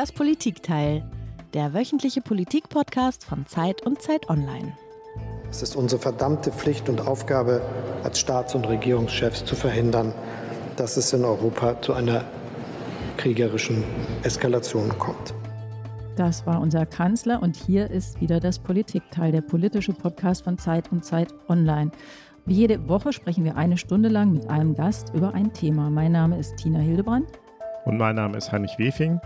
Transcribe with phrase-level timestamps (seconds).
[0.00, 1.04] Das Politikteil,
[1.52, 4.72] der wöchentliche Politik-Podcast von Zeit und Zeit Online.
[5.50, 7.60] Es ist unsere verdammte Pflicht und Aufgabe
[8.02, 10.14] als Staats- und Regierungschefs zu verhindern,
[10.76, 12.24] dass es in Europa zu einer
[13.18, 13.84] kriegerischen
[14.22, 15.34] Eskalation kommt.
[16.16, 20.90] Das war unser Kanzler und hier ist wieder das Politikteil, der politische Podcast von Zeit
[20.90, 21.90] und Zeit Online.
[22.46, 25.90] Wie jede Woche sprechen wir eine Stunde lang mit einem Gast über ein Thema.
[25.90, 27.26] Mein Name ist Tina Hildebrand.
[27.84, 29.20] Und mein Name ist Heinrich Wefing.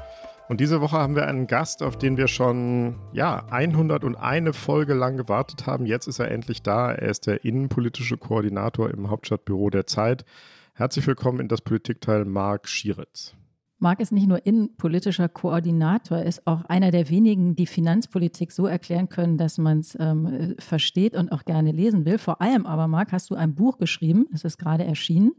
[0.46, 5.16] Und diese Woche haben wir einen Gast, auf den wir schon ja, 101 Folge lang
[5.16, 5.86] gewartet haben.
[5.86, 6.92] Jetzt ist er endlich da.
[6.92, 10.26] Er ist der innenpolitische Koordinator im Hauptstadtbüro der Zeit.
[10.74, 13.34] Herzlich willkommen in das Politikteil Marc Schieritz.
[13.78, 18.66] Marc ist nicht nur innenpolitischer Koordinator, er ist auch einer der wenigen, die Finanzpolitik so
[18.66, 22.18] erklären können, dass man es ähm, versteht und auch gerne lesen will.
[22.18, 25.32] Vor allem aber, Marc, hast du ein Buch geschrieben, es ist gerade erschienen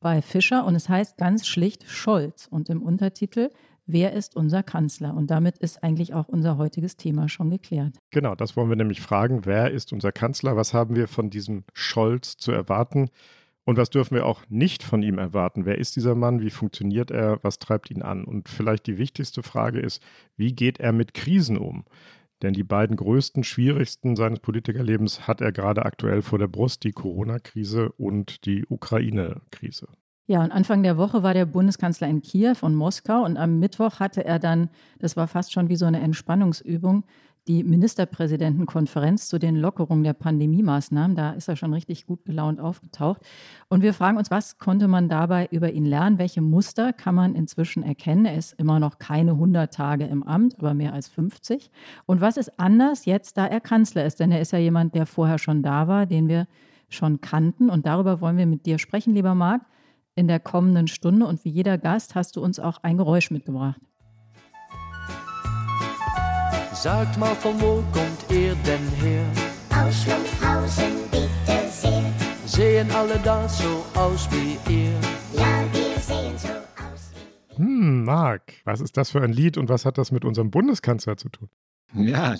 [0.00, 3.50] bei Fischer und es heißt ganz schlicht Scholz und im Untertitel
[3.86, 5.14] wer ist unser Kanzler?
[5.14, 7.98] Und damit ist eigentlich auch unser heutiges Thema schon geklärt.
[8.10, 9.44] Genau, das wollen wir nämlich fragen.
[9.44, 10.56] Wer ist unser Kanzler?
[10.56, 13.10] Was haben wir von diesem Scholz zu erwarten?
[13.64, 15.64] Und was dürfen wir auch nicht von ihm erwarten?
[15.64, 16.40] Wer ist dieser Mann?
[16.40, 17.38] Wie funktioniert er?
[17.42, 18.24] Was treibt ihn an?
[18.24, 20.02] Und vielleicht die wichtigste Frage ist,
[20.36, 21.84] wie geht er mit Krisen um?
[22.42, 26.92] Denn die beiden größten, schwierigsten seines Politikerlebens hat er gerade aktuell vor der Brust, die
[26.92, 29.88] Corona-Krise und die Ukraine-Krise.
[30.26, 34.00] Ja, und Anfang der Woche war der Bundeskanzler in Kiew und Moskau und am Mittwoch
[34.00, 37.04] hatte er dann, das war fast schon wie so eine Entspannungsübung,
[37.46, 41.14] die Ministerpräsidentenkonferenz zu den Lockerungen der Pandemie-Maßnahmen.
[41.14, 43.20] Da ist er schon richtig gut gelaunt aufgetaucht.
[43.68, 46.18] Und wir fragen uns, was konnte man dabei über ihn lernen?
[46.18, 48.24] Welche Muster kann man inzwischen erkennen?
[48.24, 51.70] Er ist immer noch keine 100 Tage im Amt, aber mehr als 50.
[52.06, 54.20] Und was ist anders jetzt, da er Kanzler ist?
[54.20, 56.46] Denn er ist ja jemand, der vorher schon da war, den wir
[56.88, 57.68] schon kannten.
[57.68, 59.60] Und darüber wollen wir mit dir sprechen, lieber Marc
[60.14, 61.26] in der kommenden Stunde.
[61.26, 63.80] Und wie jeder Gast hast du uns auch ein Geräusch mitgebracht.
[66.72, 69.24] Sagt mal, von wo kommt ihr denn her?
[69.70, 72.12] Aus Schlumpfhausen, bitte sehr.
[72.44, 74.92] Sehen alle da so aus wie ihr?
[75.32, 79.68] Ja, wir sehen so aus wie Hm, Marc, was ist das für ein Lied und
[79.68, 81.48] was hat das mit unserem Bundeskanzler zu tun?
[81.94, 82.34] Ja,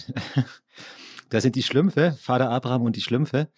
[1.31, 3.49] das sind die Schlümpfe, Vater Abraham und die Schlümpfe.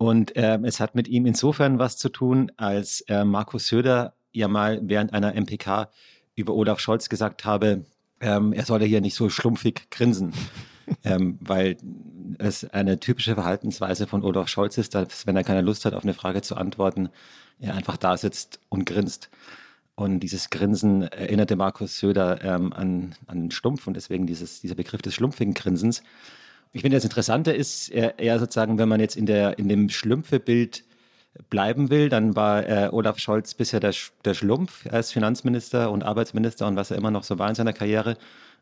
[0.00, 4.48] Und äh, es hat mit ihm insofern was zu tun, als äh, Markus Söder ja
[4.48, 5.90] mal während einer MPK
[6.34, 7.84] über Olaf Scholz gesagt habe,
[8.18, 10.32] ähm, er solle hier nicht so schlumpfig grinsen.
[11.04, 11.76] ähm, weil
[12.38, 16.02] es eine typische Verhaltensweise von Olaf Scholz ist, dass wenn er keine Lust hat, auf
[16.02, 17.10] eine Frage zu antworten,
[17.58, 19.28] er einfach da sitzt und grinst.
[19.96, 25.02] Und dieses Grinsen erinnerte Markus Söder ähm, an, an Schlumpf und deswegen dieses, dieser Begriff
[25.02, 26.02] des schlumpfigen Grinsens.
[26.72, 30.84] Ich finde, das Interessante ist eher sozusagen, wenn man jetzt in, der, in dem Schlümpfe-Bild
[31.48, 33.94] bleiben will, dann war äh, Olaf Scholz bisher der,
[34.24, 37.72] der Schlumpf als Finanzminister und Arbeitsminister und was er immer noch so war in seiner
[37.72, 38.16] Karriere.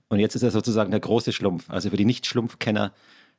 [0.08, 1.68] Und jetzt ist er sozusagen der große Schlumpf.
[1.70, 2.92] Also für die Nicht-Schlumpfkenner,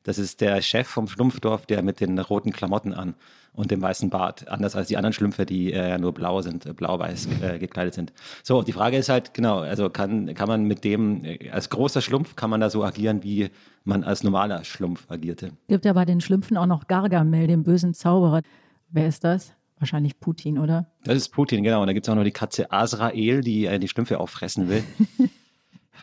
[0.03, 3.15] das ist der Chef vom Schlumpfdorf, der mit den roten Klamotten an
[3.53, 4.47] und dem weißen Bart.
[4.47, 8.13] Anders als die anderen Schlümpfe, die äh, nur blau sind, äh, blau-weiß äh, gekleidet sind.
[8.43, 12.01] So, die Frage ist halt, genau, also kann, kann man mit dem, äh, als großer
[12.01, 13.49] Schlumpf, kann man da so agieren, wie
[13.83, 15.51] man als normaler Schlumpf agierte?
[15.67, 18.41] Gibt ja bei den Schlümpfen auch noch Gargamel, den bösen Zauberer.
[18.89, 19.53] Wer ist das?
[19.79, 20.87] Wahrscheinlich Putin, oder?
[21.03, 21.81] Das ist Putin, genau.
[21.81, 24.83] Und da gibt es auch noch die Katze Azrael, die äh, die Schlümpfe auffressen will.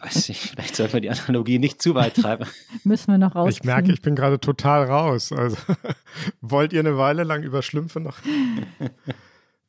[0.00, 2.46] Weiß nicht, vielleicht sollten wir die Analogie nicht zu weit treiben.
[2.84, 3.52] Müssen wir noch raus.
[3.52, 5.32] Ich merke, ich bin gerade total raus.
[5.32, 5.56] Also
[6.40, 8.18] wollt ihr eine Weile lang über Schlümpfe noch?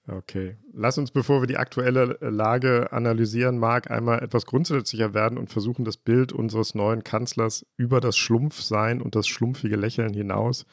[0.10, 0.56] Okay.
[0.72, 5.84] Lass uns, bevor wir die aktuelle Lage analysieren, Marc, einmal etwas grundsätzlicher werden und versuchen,
[5.84, 10.66] das Bild unseres neuen Kanzlers über das Schlumpfsein und das schlumpfige Lächeln hinaus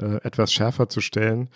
[0.00, 1.48] äh, etwas schärfer zu stellen.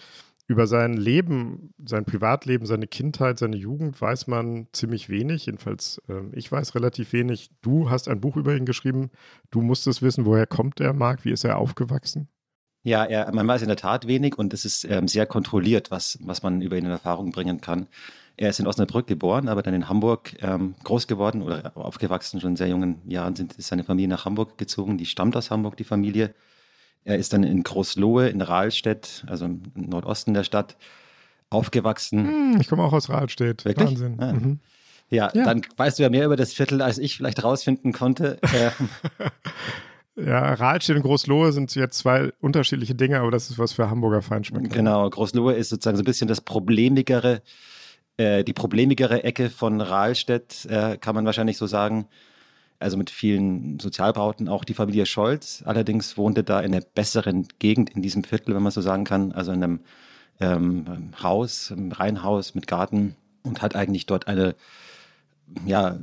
[0.48, 5.46] Über sein Leben, sein Privatleben, seine Kindheit, seine Jugend weiß man ziemlich wenig.
[5.46, 7.50] Jedenfalls, äh, ich weiß relativ wenig.
[7.62, 9.10] Du hast ein Buch über ihn geschrieben.
[9.50, 11.24] Du musstest wissen, woher kommt er, Marc?
[11.24, 12.28] Wie ist er aufgewachsen?
[12.84, 16.18] Ja, er, man weiß in der Tat wenig und es ist ähm, sehr kontrolliert, was,
[16.22, 17.86] was man über ihn in Erfahrung bringen kann.
[18.36, 22.40] Er ist in Osnabrück geboren, aber dann in Hamburg ähm, groß geworden oder aufgewachsen.
[22.40, 24.98] Schon in sehr jungen Jahren sind, ist seine Familie nach Hamburg gezogen.
[24.98, 26.34] Die stammt aus Hamburg, die Familie.
[27.04, 30.76] Er ist dann in Großlohe, in Rahlstedt, also im Nordosten der Stadt,
[31.50, 32.26] aufgewachsen.
[32.26, 33.64] Hm, ich komme auch aus Rahlstedt.
[33.64, 33.88] Wirklich?
[33.90, 34.20] Wahnsinn.
[34.20, 34.32] Ah.
[34.32, 34.60] Mhm.
[35.10, 35.44] Ja, Ja.
[35.44, 38.38] dann weißt du ja mehr über das Viertel, als ich vielleicht rausfinden konnte.
[38.54, 38.88] Ähm,
[40.14, 44.20] Ja, Rahlstedt und Großlohe sind jetzt zwei unterschiedliche Dinge, aber das ist was für Hamburger
[44.20, 44.68] Feinschmecker.
[44.68, 47.40] Genau, Großlohe ist sozusagen so ein bisschen das problemigere,
[48.18, 52.08] äh, die problemigere Ecke von Rahlstedt, äh, kann man wahrscheinlich so sagen.
[52.82, 55.62] Also mit vielen Sozialbauten, auch die Familie Scholz.
[55.64, 59.32] Allerdings wohnte da in einer besseren Gegend in diesem Viertel, wenn man so sagen kann.
[59.32, 59.80] Also in einem
[60.40, 64.54] ähm, Haus, einem Reihenhaus mit Garten und hat eigentlich dort eine
[65.66, 65.98] ja,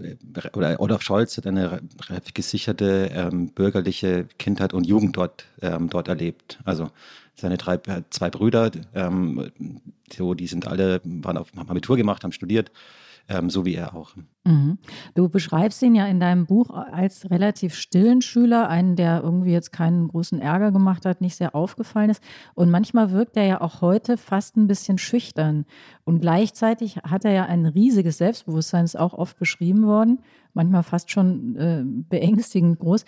[0.54, 1.82] oder Olaf Scholz hat eine
[2.34, 6.60] gesicherte ähm, bürgerliche Kindheit und Jugend dort, ähm, dort erlebt.
[6.66, 6.92] Also
[7.36, 7.80] seine drei,
[8.10, 9.52] zwei Brüder, ähm,
[10.16, 12.72] so, die sind alle, waren auf, haben Abitur gemacht, haben studiert,
[13.30, 14.16] ähm, so wie er auch.
[14.44, 14.80] Mhm.
[15.14, 19.72] Du beschreibst ihn ja in deinem Buch als relativ stillen Schüler, einen, der irgendwie jetzt
[19.72, 22.24] keinen großen Ärger gemacht hat, nicht sehr aufgefallen ist.
[22.56, 25.66] Und manchmal wirkt er ja auch heute fast ein bisschen schüchtern.
[26.04, 30.20] Und gleichzeitig hat er ja ein riesiges Selbstbewusstsein, ist auch oft beschrieben worden,
[30.54, 33.06] manchmal fast schon äh, beängstigend groß.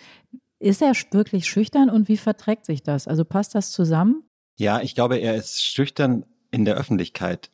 [0.60, 3.08] Ist er wirklich schüchtern und wie verträgt sich das?
[3.08, 4.22] Also passt das zusammen?
[4.56, 7.50] Ja, ich glaube, er ist schüchtern in der Öffentlichkeit.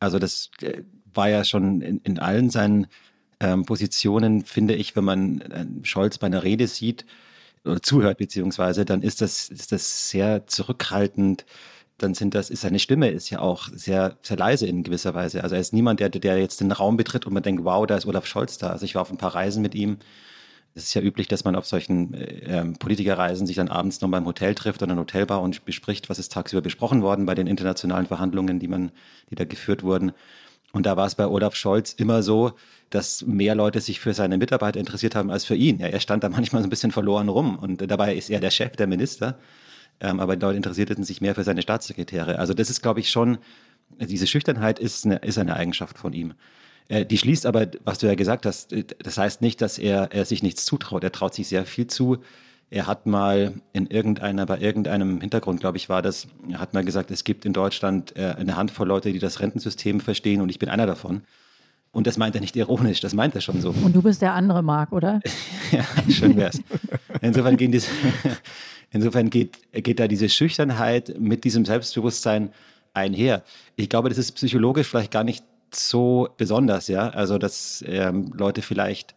[0.00, 0.82] Also das äh,
[1.14, 2.86] war ja schon in, in allen seinen
[3.40, 7.06] ähm, Positionen, finde ich, wenn man äh, Scholz bei einer Rede sieht
[7.64, 11.44] oder zuhört beziehungsweise, dann ist das, ist das sehr zurückhaltend.
[11.98, 15.42] Dann sind das, ist seine Stimme ist ja auch sehr, sehr leise in gewisser Weise.
[15.42, 17.96] Also er ist niemand, der, der jetzt den Raum betritt und man denkt, wow, da
[17.96, 18.70] ist Olaf Scholz da.
[18.70, 19.98] Also ich war auf ein paar Reisen mit ihm
[20.74, 24.10] es ist ja üblich, dass man auf solchen äh, ähm, Politikerreisen sich dann abends noch
[24.10, 27.46] beim Hotel trifft oder in Hotelbar und bespricht, was ist tagsüber besprochen worden bei den
[27.46, 28.92] internationalen Verhandlungen, die man,
[29.30, 30.12] die da geführt wurden.
[30.72, 32.52] Und da war es bei Olaf Scholz immer so,
[32.90, 35.78] dass mehr Leute sich für seine Mitarbeiter interessiert haben als für ihn.
[35.78, 38.50] Ja, er stand da manchmal so ein bisschen verloren rum und dabei ist er der
[38.50, 39.38] Chef, der Minister.
[40.00, 42.38] Ähm, aber die Leute interessierten sich mehr für seine Staatssekretäre.
[42.38, 43.38] Also das ist, glaube ich, schon,
[43.98, 46.34] diese Schüchternheit ist eine, ist eine Eigenschaft von ihm.
[46.88, 50.12] Äh, die schließt aber, was du ja gesagt hast, äh, das heißt nicht, dass er,
[50.12, 51.04] er sich nichts zutraut.
[51.04, 52.18] Er traut sich sehr viel zu.
[52.72, 56.84] Er hat mal in irgendeiner, bei irgendeinem Hintergrund, glaube ich, war das, er hat mal
[56.84, 60.60] gesagt, es gibt in Deutschland äh, eine Handvoll Leute, die das Rentensystem verstehen und ich
[60.60, 61.22] bin einer davon.
[61.92, 63.70] Und das meint er nicht ironisch, das meint er schon so.
[63.70, 65.20] Und du bist der andere Marc, oder?
[65.72, 66.62] ja, schön wär's.
[67.20, 67.88] Insofern, gehen diese,
[68.92, 72.50] insofern geht, geht da diese Schüchternheit mit diesem Selbstbewusstsein
[72.94, 73.42] einher.
[73.74, 75.44] Ich glaube, das ist psychologisch vielleicht gar nicht
[75.74, 77.10] so besonders, ja.
[77.10, 79.16] Also dass ähm, Leute vielleicht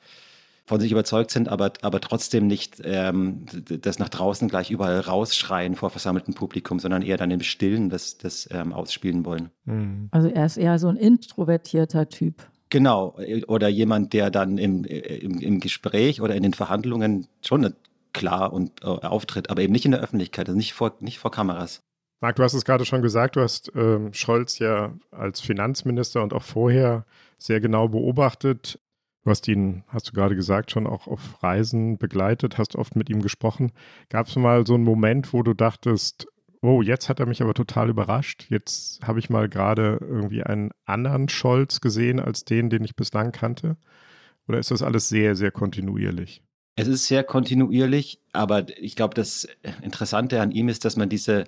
[0.66, 3.46] von sich überzeugt sind, aber, aber trotzdem nicht ähm,
[3.82, 8.18] das nach draußen gleich überall rausschreien vor versammeltem Publikum, sondern eher dann im Stillen das,
[8.18, 9.50] das ähm, ausspielen wollen.
[9.66, 10.08] Mhm.
[10.12, 12.48] Also er ist eher so ein introvertierter Typ.
[12.70, 13.16] Genau,
[13.48, 17.76] oder jemand, der dann im, im, im Gespräch oder in den Verhandlungen schon
[18.14, 21.30] klar und äh, auftritt, aber eben nicht in der Öffentlichkeit, also nicht vor, nicht vor
[21.30, 21.82] Kameras.
[22.22, 26.34] Marc, du hast es gerade schon gesagt, du hast ähm, Scholz ja als Finanzminister und
[26.34, 27.06] auch vorher
[27.38, 28.80] sehr genau beobachtet.
[29.24, 33.10] Du hast ihn, hast du gerade gesagt, schon auch auf Reisen begleitet, hast oft mit
[33.10, 33.72] ihm gesprochen.
[34.10, 36.28] Gab es mal so einen Moment, wo du dachtest,
[36.62, 38.48] oh, jetzt hat er mich aber total überrascht.
[38.50, 43.32] Jetzt habe ich mal gerade irgendwie einen anderen Scholz gesehen als den, den ich bislang
[43.32, 43.78] kannte.
[44.48, 46.42] Oder ist das alles sehr, sehr kontinuierlich?
[46.76, 49.48] Es ist sehr kontinuierlich, aber ich glaube, das
[49.84, 51.46] Interessante an ihm ist, dass man diese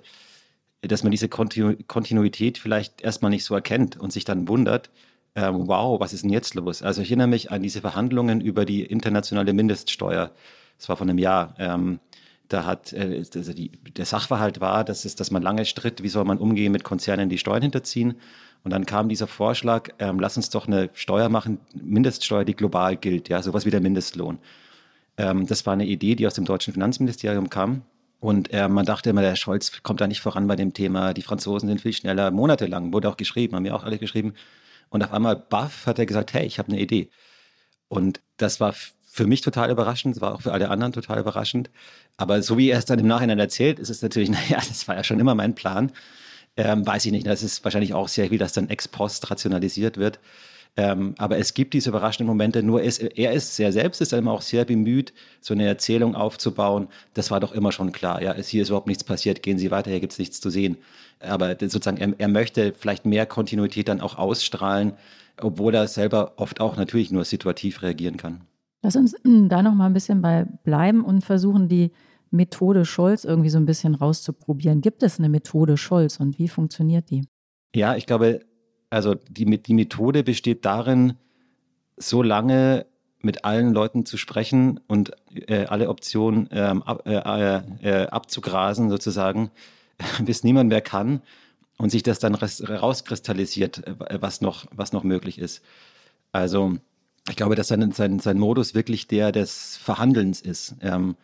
[0.82, 4.90] dass man diese Kontinu Kontinuität vielleicht erstmal nicht so erkennt und sich dann wundert,
[5.36, 6.82] ähm, wow, was ist denn jetzt los?
[6.82, 10.32] Also ich erinnere mich an diese Verhandlungen über die internationale Mindeststeuer.
[10.78, 11.54] Das war vor einem Jahr.
[11.58, 12.00] Ähm,
[12.48, 16.08] da hat äh, also die, der Sachverhalt war, dass, es, dass man lange stritt, wie
[16.08, 18.14] soll man umgehen mit Konzernen, die Steuern hinterziehen.
[18.64, 22.96] Und dann kam dieser Vorschlag, ähm, lass uns doch eine Steuer machen, Mindeststeuer, die global
[22.96, 24.38] gilt, ja, sowas wie der Mindestlohn.
[25.18, 27.82] Ähm, das war eine Idee, die aus dem deutschen Finanzministerium kam.
[28.20, 31.12] Und äh, man dachte immer, der Scholz kommt da nicht voran bei dem Thema.
[31.12, 32.30] Die Franzosen sind viel schneller.
[32.30, 34.32] Monatelang wurde auch geschrieben, haben mir auch alle geschrieben.
[34.88, 37.10] Und auf einmal, baff, hat er gesagt, hey, ich habe eine Idee.
[37.88, 38.74] Und das war
[39.16, 41.70] für mich total überraschend, war auch für alle anderen total überraschend.
[42.16, 44.96] Aber so wie er es dann im Nachhinein erzählt, ist es natürlich, naja, das war
[44.96, 45.92] ja schon immer mein Plan.
[46.56, 49.98] Ähm, weiß ich nicht, das ist wahrscheinlich auch sehr viel, dass dann ex post rationalisiert
[49.98, 50.20] wird.
[50.78, 54.32] Ähm, aber es gibt diese überraschenden Momente, nur ist, er ist sehr selbst, ist immer
[54.32, 56.88] auch sehr bemüht, so eine Erzählung aufzubauen.
[57.14, 58.22] Das war doch immer schon klar.
[58.22, 60.76] Ja, hier ist überhaupt nichts passiert, gehen Sie weiter, hier gibt es nichts zu sehen.
[61.20, 64.92] Aber sozusagen, er, er möchte vielleicht mehr Kontinuität dann auch ausstrahlen,
[65.40, 68.42] obwohl er selber oft auch natürlich nur situativ reagieren kann.
[68.82, 71.90] Lass uns hm, da noch mal ein bisschen bei bleiben und versuchen, die
[72.30, 74.82] Methode Scholz irgendwie so ein bisschen rauszuprobieren.
[74.82, 77.22] Gibt es eine Methode Scholz und wie funktioniert die?
[77.74, 78.40] Ja, ich glaube,
[78.90, 81.14] also die, die Methode besteht darin,
[81.96, 82.86] so lange
[83.20, 85.12] mit allen Leuten zu sprechen und
[85.48, 89.50] äh, alle Optionen ähm, ab, äh, äh, abzugrasen sozusagen,
[90.24, 91.22] bis niemand mehr kann
[91.78, 95.62] und sich das dann rauskristallisiert, äh, was noch, was noch möglich ist.
[96.32, 96.76] Also
[97.28, 100.76] ich glaube, dass sein, sein, sein Modus wirklich der des Verhandelns ist.
[100.80, 101.16] Ähm,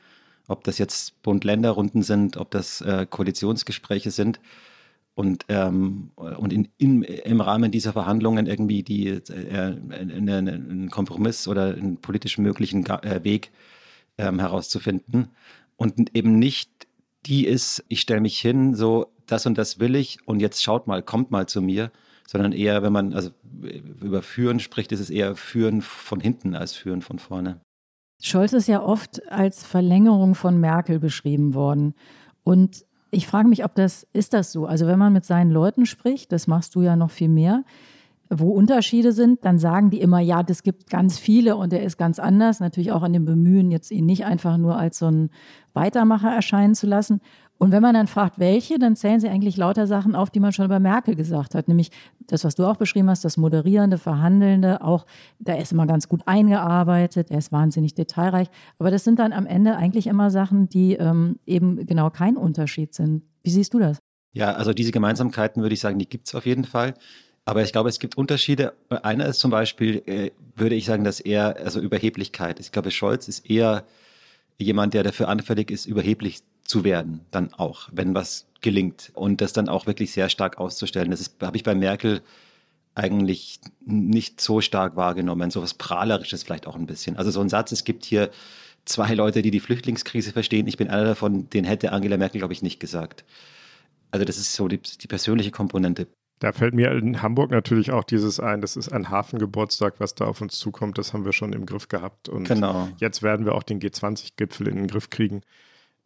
[0.48, 4.40] ob das jetzt Bund-Länder-Runden sind, ob das äh, Koalitionsgespräche sind
[5.14, 11.74] und, ähm, und in, in, im Rahmen dieser Verhandlungen irgendwie die, äh, einen Kompromiss oder
[11.74, 13.50] einen politisch möglichen äh, Weg
[14.16, 15.28] ähm, herauszufinden
[15.76, 16.70] und eben nicht
[17.26, 20.86] die ist, ich stelle mich hin, so das und das will ich und jetzt schaut
[20.86, 21.92] mal, kommt mal zu mir,
[22.26, 23.30] sondern eher, wenn man also
[24.00, 27.60] über Führen spricht, ist es eher Führen von hinten als Führen von vorne.
[28.22, 31.94] Scholz ist ja oft als Verlängerung von Merkel beschrieben worden.
[32.44, 34.64] Und ich frage mich, ob das, ist das so?
[34.64, 37.62] Also wenn man mit seinen Leuten spricht, das machst du ja noch viel mehr,
[38.30, 41.98] wo Unterschiede sind, dann sagen die immer, ja, das gibt ganz viele und er ist
[41.98, 42.60] ganz anders.
[42.60, 45.28] Natürlich auch an dem Bemühen, jetzt ihn nicht einfach nur als so ein
[45.74, 47.20] Weitermacher erscheinen zu lassen.
[47.62, 50.52] Und wenn man dann fragt, welche, dann zählen sie eigentlich lauter Sachen auf, die man
[50.52, 51.68] schon über Merkel gesagt hat.
[51.68, 51.92] Nämlich
[52.26, 55.06] das, was du auch beschrieben hast, das Moderierende, Verhandelnde, auch,
[55.38, 58.48] da ist immer ganz gut eingearbeitet, er ist wahnsinnig detailreich.
[58.80, 62.94] Aber das sind dann am Ende eigentlich immer Sachen, die ähm, eben genau kein Unterschied
[62.94, 63.22] sind.
[63.44, 63.98] Wie siehst du das?
[64.32, 66.94] Ja, also diese Gemeinsamkeiten würde ich sagen, die gibt es auf jeden Fall.
[67.44, 68.72] Aber ich glaube, es gibt Unterschiede.
[68.88, 72.58] Einer ist zum Beispiel, äh, würde ich sagen, dass er, also Überheblichkeit.
[72.58, 73.84] Ich glaube, Scholz ist eher
[74.58, 79.10] jemand, der dafür anfällig ist, überheblich zu werden, dann auch, wenn was gelingt.
[79.14, 81.10] Und das dann auch wirklich sehr stark auszustellen.
[81.10, 82.22] Das habe ich bei Merkel
[82.94, 85.50] eigentlich nicht so stark wahrgenommen.
[85.50, 87.16] So was Prahlerisches vielleicht auch ein bisschen.
[87.16, 88.30] Also so ein Satz, es gibt hier
[88.84, 90.66] zwei Leute, die die Flüchtlingskrise verstehen.
[90.66, 93.24] Ich bin einer davon, den hätte Angela Merkel, glaube ich, nicht gesagt.
[94.10, 96.06] Also das ist so die, die persönliche Komponente.
[96.38, 100.24] Da fällt mir in Hamburg natürlich auch dieses ein, das ist ein Hafengeburtstag, was da
[100.26, 102.28] auf uns zukommt, das haben wir schon im Griff gehabt.
[102.28, 102.88] Und Genau.
[102.98, 105.42] jetzt werden wir auch den G20-Gipfel in den Griff kriegen.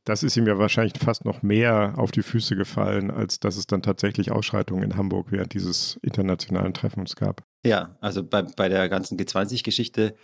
[0.06, 3.66] Das ist ihm ja wahrscheinlich fast noch mehr auf die Füße gefallen, als dass es
[3.66, 7.42] dann tatsächlich Ausschreitungen in Hamburg während dieses internationalen Treffens gab.
[7.64, 10.14] Ja, also bei, bei der ganzen G20-Geschichte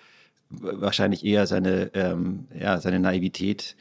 [0.50, 3.76] wahrscheinlich eher seine, ähm, ja, seine Naivität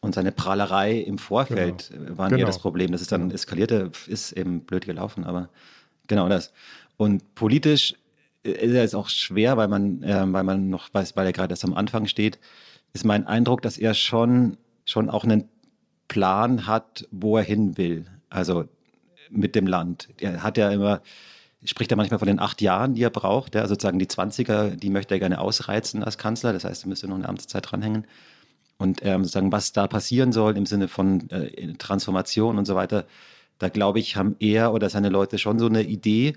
[0.00, 2.46] und seine Prahlerei im Vorfeld waren eher Genau.
[2.46, 2.92] das Problem.
[2.92, 5.48] Dass es dann eskalierte, ist eben blöd gelaufen, aber
[6.06, 6.52] genau das.
[6.96, 7.94] Und politisch
[8.44, 11.32] äh, ist er jetzt auch schwer, weil man, ähm, weil man noch weiß, weil er
[11.32, 12.38] gerade erst am Anfang steht,
[12.92, 14.56] ist mein Eindruck, dass er schon,
[14.90, 15.48] schon auch einen
[16.08, 18.06] Plan hat, wo er hin will.
[18.28, 18.64] Also
[19.30, 20.08] mit dem Land.
[20.20, 21.00] Er hat ja immer,
[21.64, 23.54] spricht ja manchmal von den acht Jahren, die er braucht.
[23.54, 26.52] Ja, sozusagen die 20er, die möchte er gerne ausreizen als Kanzler.
[26.52, 28.06] Das heißt, er müsste noch eine Amtszeit dranhängen.
[28.76, 33.06] Und ähm, sozusagen, was da passieren soll im Sinne von äh, Transformation und so weiter,
[33.58, 36.34] da glaube ich, haben er oder seine Leute schon so eine Idee.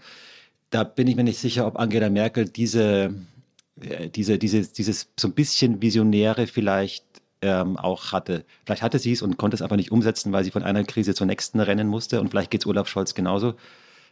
[0.70, 3.16] Da bin ich mir nicht sicher, ob Angela Merkel diese,
[3.80, 7.06] äh, diese, diese, dieses so ein bisschen Visionäre vielleicht
[7.44, 8.46] ähm, auch hatte.
[8.66, 11.14] Vielleicht hatte sie es und konnte es einfach nicht umsetzen, weil sie von einer Krise
[11.14, 12.22] zur nächsten rennen musste.
[12.22, 13.56] Und vielleicht geht es Olaf Scholz genauso.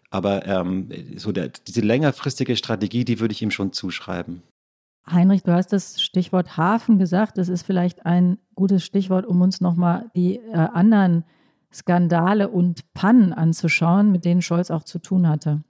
[0.09, 4.43] Aber ähm, so der, diese längerfristige Strategie, die würde ich ihm schon zuschreiben.
[5.09, 7.37] Heinrich, du hast das Stichwort Hafen gesagt.
[7.37, 11.23] Das ist vielleicht ein gutes Stichwort, um uns nochmal die äh, anderen
[11.73, 15.63] Skandale und Pannen anzuschauen, mit denen Scholz auch zu tun hatte.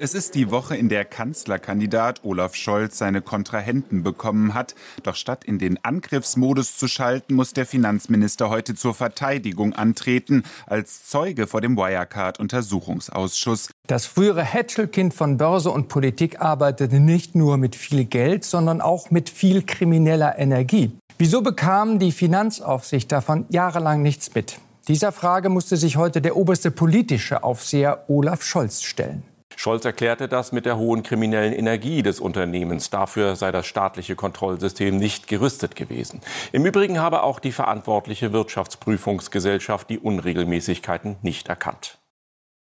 [0.00, 4.76] Es ist die Woche, in der Kanzlerkandidat Olaf Scholz seine Kontrahenten bekommen hat.
[5.02, 11.08] Doch statt in den Angriffsmodus zu schalten, muss der Finanzminister heute zur Verteidigung antreten, als
[11.08, 13.70] Zeuge vor dem Wirecard-Untersuchungsausschuss.
[13.88, 19.10] Das frühere Hätschelkind von Börse und Politik arbeitete nicht nur mit viel Geld, sondern auch
[19.10, 20.92] mit viel krimineller Energie.
[21.18, 24.60] Wieso bekam die Finanzaufsicht davon jahrelang nichts mit?
[24.86, 29.24] Dieser Frage musste sich heute der oberste politische Aufseher Olaf Scholz stellen.
[29.58, 32.90] Scholz erklärte das mit der hohen kriminellen Energie des Unternehmens.
[32.90, 36.20] Dafür sei das staatliche Kontrollsystem nicht gerüstet gewesen.
[36.52, 41.98] Im Übrigen habe auch die verantwortliche Wirtschaftsprüfungsgesellschaft die Unregelmäßigkeiten nicht erkannt.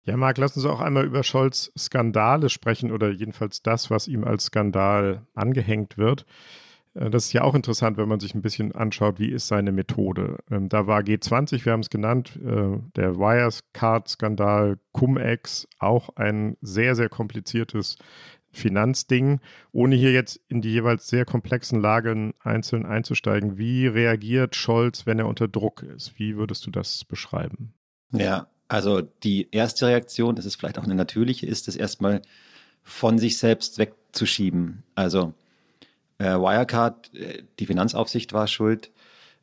[0.05, 4.23] Ja, Marc, lass uns auch einmal über Scholz Skandale sprechen oder jedenfalls das, was ihm
[4.23, 6.25] als Skandal angehängt wird.
[6.97, 9.71] Äh, Das ist ja auch interessant, wenn man sich ein bisschen anschaut, wie ist seine
[9.71, 10.37] Methode.
[10.51, 16.95] Ähm, Da war G20, wir haben es genannt, äh, der Wirecard-Skandal, Cum-Ex, auch ein sehr,
[16.95, 17.97] sehr kompliziertes
[18.51, 19.39] Finanzding,
[19.71, 23.57] ohne hier jetzt in die jeweils sehr komplexen Lagen einzeln einzusteigen.
[23.57, 26.17] Wie reagiert Scholz, wenn er unter Druck ist?
[26.17, 27.73] Wie würdest du das beschreiben?
[28.11, 32.21] Ja, also die erste Reaktion, das ist vielleicht auch eine natürliche, ist es erstmal
[32.83, 34.83] von sich selbst wegzuschieben.
[34.95, 35.33] Also
[36.19, 38.91] äh, Wirecard, äh, die Finanzaufsicht war schuld.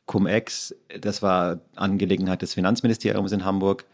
[0.05, 3.85] Cum-Ex, das war Angelegenheit des Finanzministeriums in Hamburg.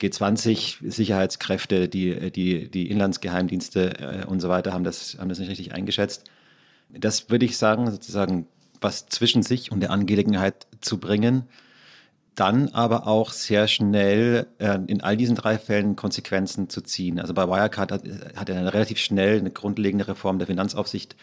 [0.00, 5.50] G20, Sicherheitskräfte, die, die, die Inlandsgeheimdienste äh, und so weiter haben das, haben das nicht
[5.50, 6.24] richtig eingeschätzt.
[6.88, 8.46] Das würde ich sagen, sozusagen
[8.80, 11.44] was zwischen sich und der Angelegenheit zu bringen.
[12.34, 17.20] Dann aber auch sehr schnell äh, in all diesen drei Fällen Konsequenzen zu ziehen.
[17.20, 18.02] Also bei Wirecard hat,
[18.36, 21.14] hat er relativ schnell eine grundlegende Reform der Finanzaufsicht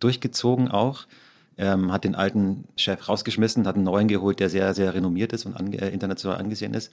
[0.00, 1.06] durchgezogen auch.
[1.58, 5.46] Ähm, hat den alten Chef rausgeschmissen, hat einen neuen geholt, der sehr, sehr renommiert ist
[5.46, 6.92] und ange, äh, international angesehen ist.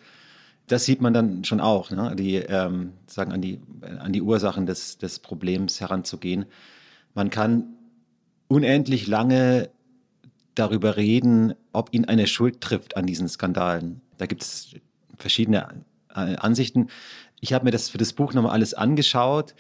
[0.68, 2.16] Das sieht man dann schon auch, ne?
[2.16, 6.46] die, ähm, sagen an die, an die Ursachen des, des Problems heranzugehen.
[7.14, 7.74] Man kann
[8.48, 9.70] unendlich lange
[10.56, 14.02] darüber reden, ob ihn eine Schuld trifft an diesen Skandalen.
[14.18, 14.76] Da gibt es
[15.18, 15.68] verschiedene
[16.16, 16.88] äh, Ansichten.
[17.42, 19.56] ich habe mir das für das Buch nochmal alles angeschaut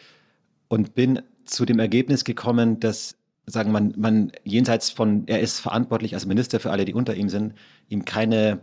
[0.67, 6.13] und bin zu dem Ergebnis gekommen, dass sagen man, man jenseits von, er ist verantwortlich
[6.13, 7.53] als Minister für alle, die unter ihm sind,
[7.89, 8.59] ihm keine,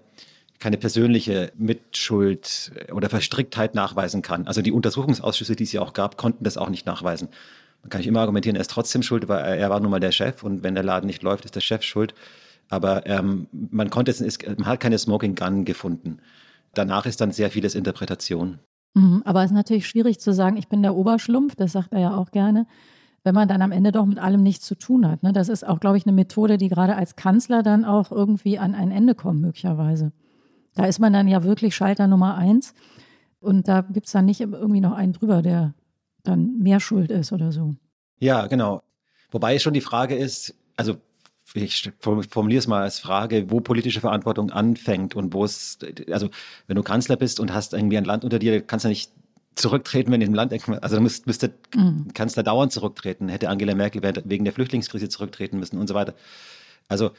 [0.58, 4.46] keine persönliche Mitschuld oder Verstricktheit nachweisen kann.
[4.46, 7.28] Also die Untersuchungsausschüsse, die es ja auch gab, konnten das auch nicht nachweisen.
[7.82, 10.00] Man kann nicht immer argumentieren, er ist trotzdem schuld, weil er, er war nun mal
[10.00, 12.14] der Chef und wenn der Laden nicht läuft, ist der Chef schuld.
[12.68, 16.18] Aber ähm, man konnte es, man hat keine Smoking Gun gefunden.
[16.75, 18.60] Danach ist dann sehr vieles Interpretation.
[18.94, 22.00] Mhm, aber es ist natürlich schwierig zu sagen, ich bin der Oberschlumpf, das sagt er
[22.00, 22.66] ja auch gerne,
[23.22, 25.22] wenn man dann am Ende doch mit allem nichts zu tun hat.
[25.22, 25.32] Ne?
[25.32, 28.74] Das ist auch, glaube ich, eine Methode, die gerade als Kanzler dann auch irgendwie an
[28.74, 30.12] ein Ende kommt, möglicherweise.
[30.74, 32.74] Da ist man dann ja wirklich Schalter Nummer eins
[33.40, 35.74] und da gibt es dann nicht irgendwie noch einen drüber, der
[36.22, 37.74] dann mehr schuld ist oder so.
[38.18, 38.82] Ja, genau.
[39.30, 40.96] Wobei schon die Frage ist, also
[41.54, 45.78] ich formuliere es mal als Frage, wo politische Verantwortung anfängt und wo es,
[46.10, 46.28] also
[46.66, 49.10] wenn du Kanzler bist und hast irgendwie ein Land unter dir, kannst du nicht
[49.54, 50.52] zurücktreten, wenn im Land,
[50.83, 52.09] also du müsst, müsste mhm.
[52.14, 56.14] Kanzler dauernd zurücktreten, hätte Angela Merkel wegen der Flüchtlingskrise zurücktreten müssen und so weiter.
[56.88, 57.11] Also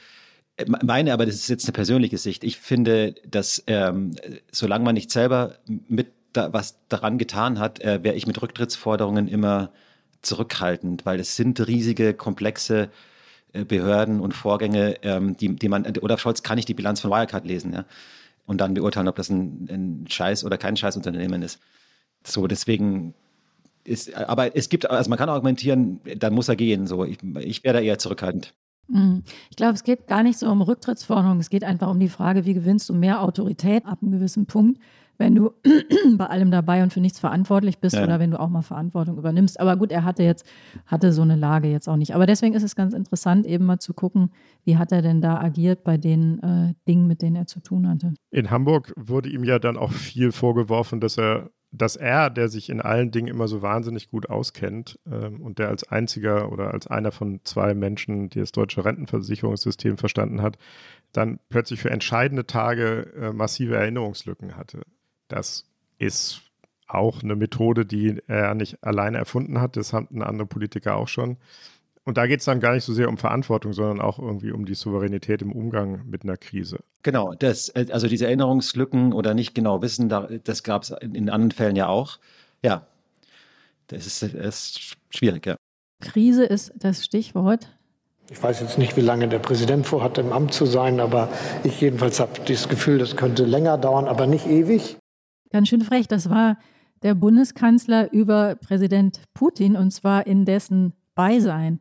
[0.56, 2.44] äh, meine, aber das ist jetzt eine persönliche Sicht.
[2.44, 4.16] Ich finde, dass ähm,
[4.50, 5.58] solange man nicht selber
[5.88, 9.70] mit da, was daran getan hat, äh, wäre ich mit Rücktrittsforderungen immer
[10.22, 12.90] zurückhaltend, weil es sind riesige, komplexe
[13.52, 17.10] äh, Behörden und Vorgänge, ähm, die, die man, Olaf Scholz kann nicht die Bilanz von
[17.10, 17.84] Wirecard lesen, ja,
[18.46, 21.60] und dann beurteilen, ob das ein, ein Scheiß oder kein Scheißunternehmen ist.
[22.26, 23.14] So, deswegen
[23.84, 26.86] ist, aber es gibt, also man kann argumentieren, dann muss er gehen.
[26.86, 28.54] So, ich, ich wäre da eher zurückhaltend.
[28.88, 29.22] Mhm.
[29.50, 31.40] Ich glaube, es geht gar nicht so um Rücktrittsforderungen.
[31.40, 34.78] Es geht einfach um die Frage, wie gewinnst du mehr Autorität ab einem gewissen Punkt
[35.22, 35.52] wenn du
[36.16, 38.02] bei allem dabei und für nichts verantwortlich bist ja.
[38.02, 39.58] oder wenn du auch mal Verantwortung übernimmst.
[39.60, 40.44] Aber gut, er hatte jetzt,
[40.86, 42.14] hatte so eine Lage jetzt auch nicht.
[42.14, 44.30] Aber deswegen ist es ganz interessant, eben mal zu gucken,
[44.64, 47.88] wie hat er denn da agiert bei den äh, Dingen, mit denen er zu tun
[47.88, 48.14] hatte.
[48.30, 52.68] In Hamburg wurde ihm ja dann auch viel vorgeworfen, dass er dass er, der sich
[52.68, 56.86] in allen Dingen immer so wahnsinnig gut auskennt ähm, und der als einziger oder als
[56.86, 60.58] einer von zwei Menschen, die das deutsche Rentenversicherungssystem verstanden hat,
[61.12, 64.82] dann plötzlich für entscheidende Tage äh, massive Erinnerungslücken hatte.
[65.28, 65.64] Das
[65.98, 66.42] ist
[66.86, 69.76] auch eine Methode, die er nicht alleine erfunden hat.
[69.76, 71.38] Das haben andere Politiker auch schon.
[72.04, 74.64] Und da geht es dann gar nicht so sehr um Verantwortung, sondern auch irgendwie um
[74.64, 76.80] die Souveränität im Umgang mit einer Krise.
[77.02, 81.76] Genau, das, also diese Erinnerungslücken oder nicht genau wissen, das gab es in anderen Fällen
[81.76, 82.18] ja auch.
[82.62, 82.86] Ja,
[83.86, 85.56] das ist, das ist schwierig, ja.
[86.00, 87.68] Krise ist das Stichwort.
[88.30, 91.28] Ich weiß jetzt nicht, wie lange der Präsident vorhat, im Amt zu sein, aber
[91.62, 94.96] ich jedenfalls habe das Gefühl, das könnte länger dauern, aber nicht ewig.
[95.50, 96.08] Ganz schön frech.
[96.08, 96.56] Das war
[97.02, 101.80] der Bundeskanzler über Präsident Putin und zwar in dessen Beisein.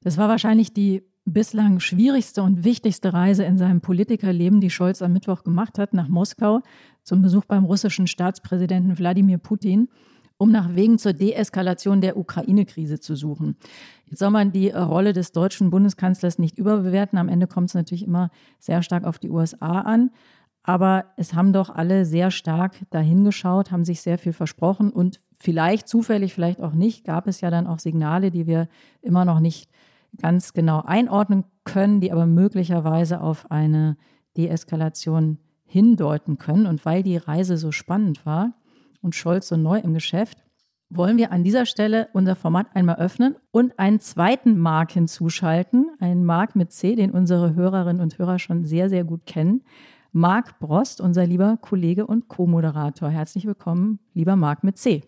[0.00, 5.12] Das war wahrscheinlich die bislang schwierigste und wichtigste Reise in seinem Politikerleben, die Scholz am
[5.12, 6.60] Mittwoch gemacht hat, nach Moskau
[7.02, 9.88] zum Besuch beim russischen Staatspräsidenten Wladimir Putin,
[10.38, 13.56] um nach Wegen zur Deeskalation der Ukraine-Krise zu suchen.
[14.06, 17.18] Jetzt soll man die Rolle des deutschen Bundeskanzlers nicht überbewerten.
[17.18, 20.10] Am Ende kommt es natürlich immer sehr stark auf die USA an.
[20.68, 25.88] Aber es haben doch alle sehr stark dahingeschaut, haben sich sehr viel versprochen und vielleicht
[25.88, 28.68] zufällig, vielleicht auch nicht, gab es ja dann auch Signale, die wir
[29.00, 29.70] immer noch nicht
[30.20, 33.96] ganz genau einordnen können, die aber möglicherweise auf eine
[34.36, 36.66] Deeskalation hindeuten können.
[36.66, 38.52] Und weil die Reise so spannend war
[39.00, 40.36] und Scholz so neu im Geschäft,
[40.90, 46.26] wollen wir an dieser Stelle unser Format einmal öffnen und einen zweiten Mark hinzuschalten, einen
[46.26, 49.62] Mark mit C, den unsere Hörerinnen und Hörer schon sehr, sehr gut kennen.
[50.12, 53.10] Marc Brost, unser lieber Kollege und Co-Moderator.
[53.10, 55.02] Herzlich willkommen, lieber Marc mit C.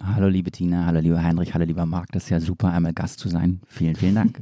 [0.00, 2.12] Hallo liebe Tina, hallo lieber Heinrich, hallo lieber Marc.
[2.12, 3.60] Das ist ja super, einmal Gast zu sein.
[3.66, 4.40] Vielen, vielen Dank.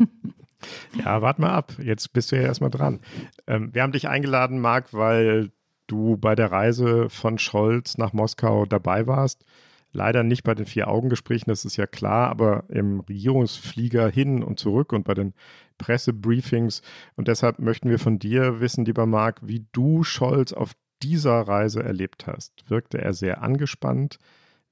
[1.05, 1.73] ja, warte mal ab.
[1.83, 3.01] Jetzt bist du ja erstmal dran.
[3.49, 5.51] Ähm, wir haben dich eingeladen, Marc, weil
[5.89, 9.45] du bei der Reise von Scholz nach Moskau dabei warst.
[9.93, 14.93] Leider nicht bei den Vier-Augen-Gesprächen, das ist ja klar, aber im Regierungsflieger hin und zurück
[14.93, 15.33] und bei den
[15.79, 16.83] Pressebriefings.
[17.15, 21.83] Und deshalb möchten wir von dir wissen, lieber Marc, wie du Scholz auf dieser Reise
[21.83, 22.69] erlebt hast.
[22.69, 24.19] Wirkte er sehr angespannt?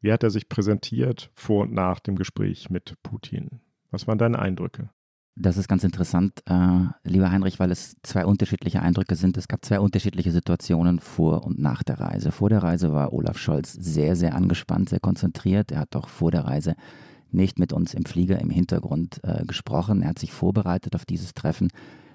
[0.01, 3.61] Wie hat er sich präsentiert vor und nach dem Gespräch mit Putin?
[3.91, 4.91] Was waren deine Eindrücke?
[5.37, 9.37] Das ist ganz interessant, äh, lieber Heinrich, weil es zwei unterschiedliche Eindrücke sind.
[9.37, 12.31] Es gab zwei unterschiedliche Situationen vor und nach der Reise.
[12.31, 15.73] Vor der Reise war Olaf Scholz sehr, sehr angespannt, sehr konzentriert.
[15.73, 16.77] Er hat doch vor der Reise
[17.35, 20.03] nicht mit uns im Flieger im Hintergrund äh, gesprochen.
[20.03, 21.69] Er hat sich vorbereitet auf dieses Treffen,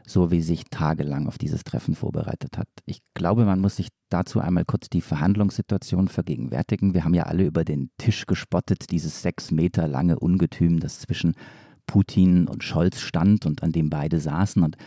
[0.07, 2.67] so wie sich tagelang auf dieses Treffen vorbereitet hat.
[2.85, 6.93] Ich glaube, man muss sich dazu einmal kurz die Verhandlungssituation vergegenwärtigen.
[6.93, 11.35] Wir haben ja alle über den Tisch gespottet, dieses sechs Meter lange Ungetüm, das zwischen
[11.85, 14.63] Putin und Scholz stand und an dem beide saßen.
[14.63, 14.77] Und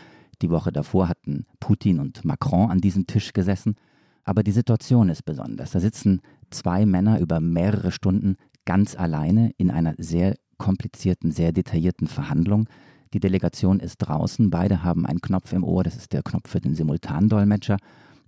[0.40, 3.76] die Woche davor hatten Putin und Macron an diesem Tisch gesessen.
[4.24, 5.72] Aber die Situation ist besonders.
[5.72, 12.06] Da sitzen zwei Männer über mehrere Stunden ganz alleine in einer sehr komplizierten, sehr detaillierten
[12.06, 12.68] Verhandlung.
[13.12, 16.60] Die Delegation ist draußen, beide haben einen Knopf im Ohr, das ist der Knopf für
[16.60, 17.76] den Simultandolmetscher,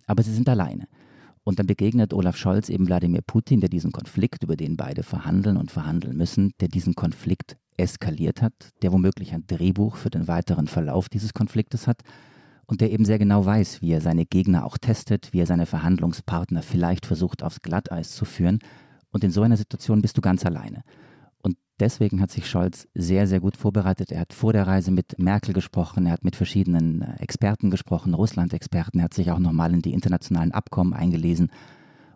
[0.06, 0.86] aber sie sind alleine.
[1.44, 5.56] Und dann begegnet Olaf Scholz eben Wladimir Putin, der diesen Konflikt, über den beide verhandeln
[5.56, 10.66] und verhandeln müssen, der diesen Konflikt eskaliert hat, der womöglich ein Drehbuch für den weiteren
[10.66, 12.02] Verlauf dieses Konfliktes hat
[12.66, 15.66] und der eben sehr genau weiß, wie er seine Gegner auch testet, wie er seine
[15.66, 18.60] Verhandlungspartner vielleicht versucht aufs Glatteis zu führen.
[19.14, 20.82] Und in so einer Situation bist du ganz alleine.
[21.40, 24.10] Und deswegen hat sich Scholz sehr, sehr gut vorbereitet.
[24.10, 28.12] Er hat vor der Reise mit Merkel gesprochen, er hat mit verschiedenen äh, Experten gesprochen,
[28.12, 31.52] Russland-Experten, er hat sich auch nochmal in die internationalen Abkommen eingelesen.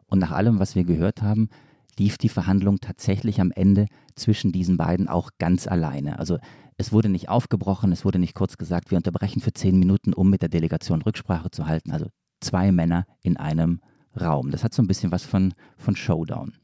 [0.06, 1.50] Und nach allem, was wir gehört haben,
[1.96, 6.18] lief die Verhandlung tatsächlich am Ende zwischen diesen beiden auch ganz alleine.
[6.18, 6.38] Also
[6.78, 10.30] es wurde nicht aufgebrochen, es wurde nicht kurz gesagt, wir unterbrechen für zehn Minuten, um
[10.30, 11.92] mit der Delegation Rücksprache zu halten.
[11.92, 12.06] Also
[12.40, 13.82] zwei Männer in einem
[14.20, 14.50] Raum.
[14.50, 16.54] Das hat so ein bisschen was von, von Showdown.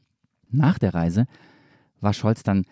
[0.49, 1.25] Nach der Reise
[2.01, 2.65] war Scholz dann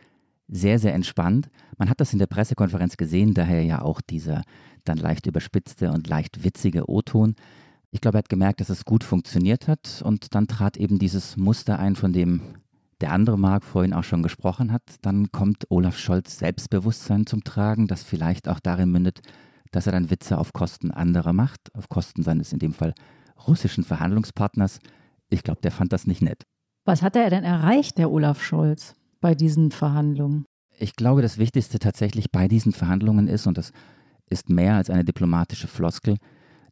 [0.47, 1.49] sehr, sehr entspannt.
[1.77, 4.43] Man hat das in der Pressekonferenz gesehen, daher ja auch dieser
[4.83, 7.36] dann leicht überspitzte und leicht witzige O-Ton.
[7.91, 11.38] Ich glaube, er hat gemerkt, dass es gut funktioniert hat und dann trat eben dieses
[11.38, 12.41] Muster ein, von dem
[13.01, 14.83] der andere Marc vorhin auch schon gesprochen hat.
[15.01, 19.21] Dann kommt Olaf Scholz Selbstbewusstsein zum Tragen, das vielleicht auch darin mündet,
[19.71, 22.93] dass er dann Witze auf Kosten anderer macht, auf Kosten seines in dem Fall
[23.47, 24.79] russischen Verhandlungspartners.
[25.29, 26.45] Ich glaube, der fand das nicht nett.
[26.85, 30.45] Was hat er denn erreicht, der Olaf Scholz, bei diesen Verhandlungen?
[30.77, 33.71] Ich glaube, das Wichtigste tatsächlich bei diesen Verhandlungen ist, und das
[34.29, 36.17] ist mehr als eine diplomatische Floskel,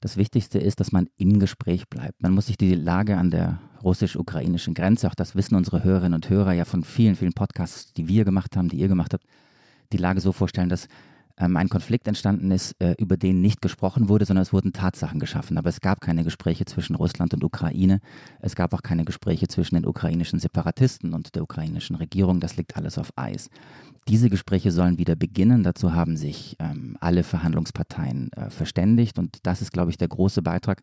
[0.01, 2.21] das Wichtigste ist, dass man im Gespräch bleibt.
[2.21, 6.29] Man muss sich die Lage an der russisch-ukrainischen Grenze, auch das wissen unsere Hörerinnen und
[6.29, 9.23] Hörer ja von vielen, vielen Podcasts, die wir gemacht haben, die ihr gemacht habt,
[9.93, 10.87] die Lage so vorstellen, dass
[11.37, 15.19] ähm, ein Konflikt entstanden ist, äh, über den nicht gesprochen wurde, sondern es wurden Tatsachen
[15.19, 15.57] geschaffen.
[15.57, 17.99] Aber es gab keine Gespräche zwischen Russland und Ukraine.
[18.39, 22.39] Es gab auch keine Gespräche zwischen den ukrainischen Separatisten und der ukrainischen Regierung.
[22.39, 23.49] Das liegt alles auf Eis.
[24.07, 25.63] Diese Gespräche sollen wieder beginnen.
[25.63, 29.19] Dazu haben sich ähm, alle Verhandlungsparteien äh, verständigt.
[29.19, 30.81] Und das ist, glaube ich, der große Beitrag,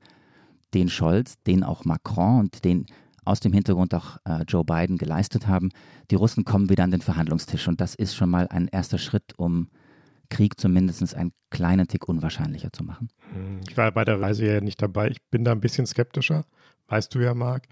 [0.74, 2.86] den Scholz, den auch Macron und den
[3.24, 5.70] aus dem Hintergrund auch äh, Joe Biden geleistet haben.
[6.10, 7.68] Die Russen kommen wieder an den Verhandlungstisch.
[7.68, 9.68] Und das ist schon mal ein erster Schritt, um
[10.30, 13.08] Krieg zumindest einen kleinen Tick unwahrscheinlicher zu machen.
[13.68, 15.08] Ich war bei der Reise ja nicht dabei.
[15.08, 16.44] Ich bin da ein bisschen skeptischer.
[16.88, 17.66] Weißt du ja, Marc.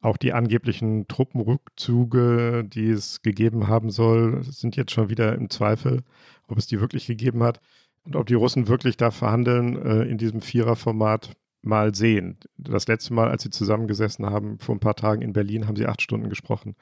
[0.00, 6.02] Auch die angeblichen Truppenrückzüge, die es gegeben haben soll, sind jetzt schon wieder im Zweifel,
[6.48, 7.60] ob es die wirklich gegeben hat
[8.04, 12.38] und ob die Russen wirklich da verhandeln äh, in diesem Viererformat mal sehen.
[12.58, 15.86] Das letzte Mal, als sie zusammengesessen haben, vor ein paar Tagen in Berlin, haben sie
[15.86, 16.74] acht Stunden gesprochen.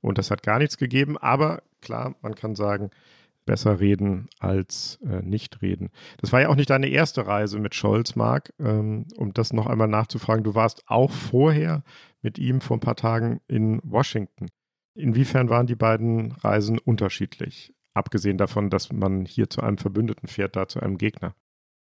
[0.00, 1.18] Und das hat gar nichts gegeben.
[1.18, 2.90] Aber klar, man kann sagen,
[3.44, 5.90] besser reden als äh, nicht reden.
[6.18, 8.52] Das war ja auch nicht deine erste Reise mit Scholz, Marc.
[8.58, 11.82] Ähm, um das noch einmal nachzufragen, du warst auch vorher
[12.22, 14.48] mit ihm vor ein paar Tagen in Washington.
[14.94, 17.74] Inwiefern waren die beiden Reisen unterschiedlich?
[17.94, 21.34] Abgesehen davon, dass man hier zu einem Verbündeten fährt, da zu einem Gegner.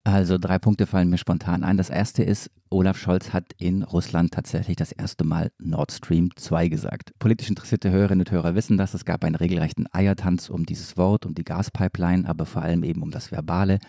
[0.03, 1.77] Also drei Punkte fallen mir spontan ein.
[1.77, 6.69] Das erste ist, Olaf Scholz hat in Russland tatsächlich das erste Mal Nord Stream 2
[6.69, 7.11] gesagt.
[7.19, 8.93] Politisch interessierte Hörerinnen und Hörer wissen das.
[8.93, 13.03] Es gab einen regelrechten Eiertanz um dieses Wort, um die Gaspipeline, aber vor allem eben
[13.03, 13.79] um das Verbale.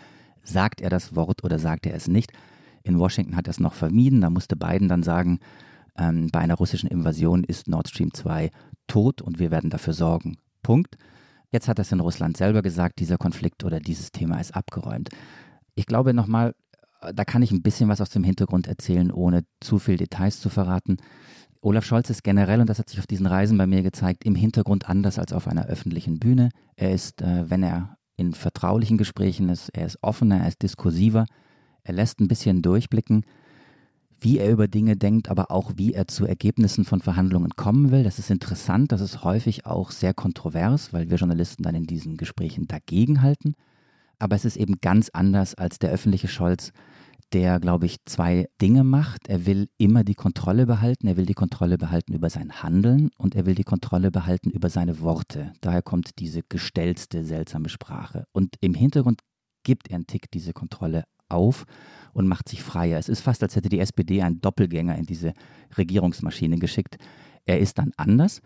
[0.43, 2.31] Sagt er das Wort oder sagt er es nicht?
[2.83, 4.21] In Washington hat er es noch vermieden.
[4.21, 5.39] Da musste Biden dann sagen,
[5.97, 8.51] ähm, bei einer russischen Invasion ist Nord Stream 2
[8.87, 10.37] tot und wir werden dafür sorgen.
[10.61, 10.97] Punkt.
[11.51, 15.09] Jetzt hat er es in Russland selber gesagt, dieser Konflikt oder dieses Thema ist abgeräumt.
[15.75, 16.53] Ich glaube nochmal,
[17.13, 20.49] da kann ich ein bisschen was aus dem Hintergrund erzählen, ohne zu viel Details zu
[20.49, 20.97] verraten.
[21.61, 24.35] Olaf Scholz ist generell, und das hat sich auf diesen Reisen bei mir gezeigt, im
[24.35, 26.49] Hintergrund anders als auf einer öffentlichen Bühne.
[26.75, 31.25] Er ist, äh, wenn er in vertraulichen Gesprächen ist, er ist offener, er ist diskursiver,
[31.83, 33.25] er lässt ein bisschen durchblicken,
[34.19, 38.03] wie er über Dinge denkt, aber auch wie er zu Ergebnissen von Verhandlungen kommen will.
[38.03, 42.17] Das ist interessant, das ist häufig auch sehr kontrovers, weil wir Journalisten dann in diesen
[42.17, 43.55] Gesprächen dagegenhalten.
[44.21, 46.71] Aber es ist eben ganz anders als der öffentliche Scholz,
[47.33, 49.27] der, glaube ich, zwei Dinge macht.
[49.27, 51.07] Er will immer die Kontrolle behalten.
[51.07, 54.69] Er will die Kontrolle behalten über sein Handeln und er will die Kontrolle behalten über
[54.69, 55.53] seine Worte.
[55.61, 58.25] Daher kommt diese gestellte, seltsame Sprache.
[58.31, 59.21] Und im Hintergrund
[59.63, 61.65] gibt er einen Tick diese Kontrolle auf
[62.13, 62.99] und macht sich freier.
[62.99, 65.33] Es ist fast, als hätte die SPD einen Doppelgänger in diese
[65.77, 66.97] Regierungsmaschine geschickt.
[67.45, 68.41] Er ist dann anders,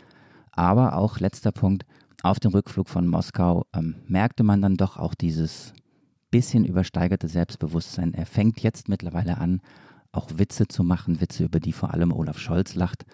[0.52, 1.84] aber auch letzter Punkt,
[2.22, 5.72] auf dem Rückflug von Moskau ähm, merkte man dann doch auch dieses
[6.30, 8.14] bisschen übersteigerte Selbstbewusstsein.
[8.14, 9.60] Er fängt jetzt mittlerweile an,
[10.12, 13.04] auch Witze zu machen, Witze, über die vor allem Olaf Scholz lacht.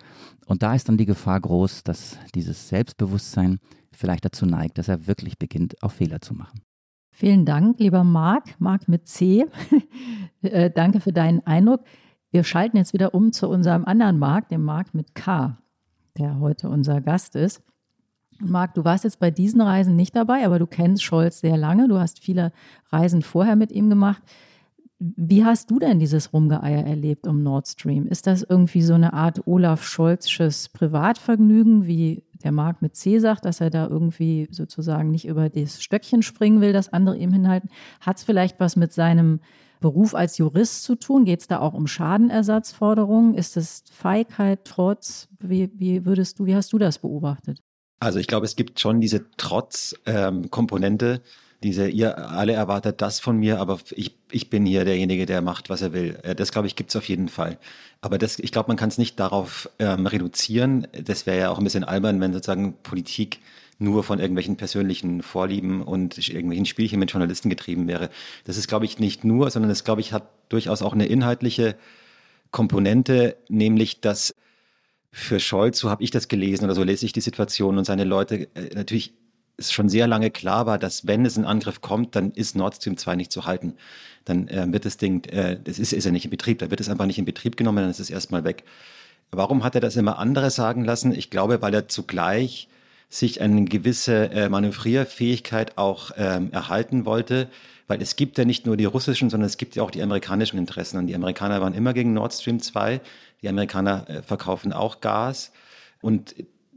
[0.47, 3.59] Und da ist dann die Gefahr groß, dass dieses Selbstbewusstsein
[3.93, 6.63] vielleicht dazu neigt, dass er wirklich beginnt, auch Fehler zu machen.
[7.11, 9.47] Vielen Dank, lieber Marc, Marc mit C.
[10.43, 11.85] äh, danke für deinen Eindruck.
[12.31, 15.59] Wir schalten jetzt wieder um zu unserem anderen Marc, dem Marc mit K.
[16.17, 17.63] der heute unser Gast ist.
[18.45, 21.89] Marc, du warst jetzt bei diesen Reisen nicht dabei, aber du kennst Scholz sehr lange.
[21.89, 22.53] Du hast viele
[22.91, 24.23] Reisen vorher mit ihm gemacht.
[24.99, 28.07] Wie hast du denn dieses Rumgeeier erlebt um Nord Stream?
[28.07, 33.45] Ist das irgendwie so eine Art Olaf Scholzsches Privatvergnügen, wie der Marc mit C sagt,
[33.45, 37.69] dass er da irgendwie sozusagen nicht über das Stöckchen springen will, das andere ihm hinhalten?
[38.01, 39.41] Hat es vielleicht was mit seinem
[39.81, 41.25] Beruf als Jurist zu tun?
[41.25, 43.35] Geht es da auch um Schadenersatzforderungen?
[43.35, 45.29] Ist es Feigheit, Trotz?
[45.41, 47.61] Wie, wie würdest du, wie hast du das beobachtet?
[48.03, 51.21] Also ich glaube, es gibt schon diese Trotz-Komponente, ähm,
[51.63, 55.71] diese, ihr alle erwartet das von mir, aber ich, ich bin hier derjenige, der macht,
[55.71, 56.19] was er will.
[56.25, 57.59] Äh, das, glaube ich, gibt es auf jeden Fall.
[58.01, 60.89] Aber das, ich glaube, man kann es nicht darauf ähm, reduzieren.
[61.01, 63.39] Das wäre ja auch ein bisschen albern, wenn sozusagen Politik
[63.79, 68.11] nur von irgendwelchen persönlichen Vorlieben und irgendwelchen Spielchen mit Journalisten getrieben wäre.
[68.47, 71.77] Das ist, glaube ich, nicht nur, sondern das, glaube ich, hat durchaus auch eine inhaltliche
[72.51, 74.35] Komponente, nämlich dass
[75.13, 78.05] für Scholz, so habe ich das gelesen oder so lese ich die Situation und seine
[78.05, 79.13] Leute, äh, natürlich
[79.59, 82.77] ist schon sehr lange klar war, dass wenn es ein Angriff kommt, dann ist Nord
[82.77, 83.75] Stream 2 nicht zu halten.
[84.25, 86.81] Dann äh, wird das Ding, äh, das ist, ist ja nicht in Betrieb, da wird
[86.81, 88.65] es einfach nicht in Betrieb genommen, dann ist es erstmal weg.
[89.31, 91.13] Warum hat er das immer andere sagen lassen?
[91.13, 92.69] Ich glaube, weil er zugleich
[93.09, 97.49] sich eine gewisse äh, Manövrierfähigkeit auch ähm, erhalten wollte,
[97.87, 100.59] weil es gibt ja nicht nur die russischen, sondern es gibt ja auch die amerikanischen
[100.59, 100.97] Interessen.
[100.97, 103.01] Und die Amerikaner waren immer gegen Nord Stream 2.
[103.43, 105.53] Die Amerikaner äh, verkaufen auch Gas.
[106.01, 106.35] Und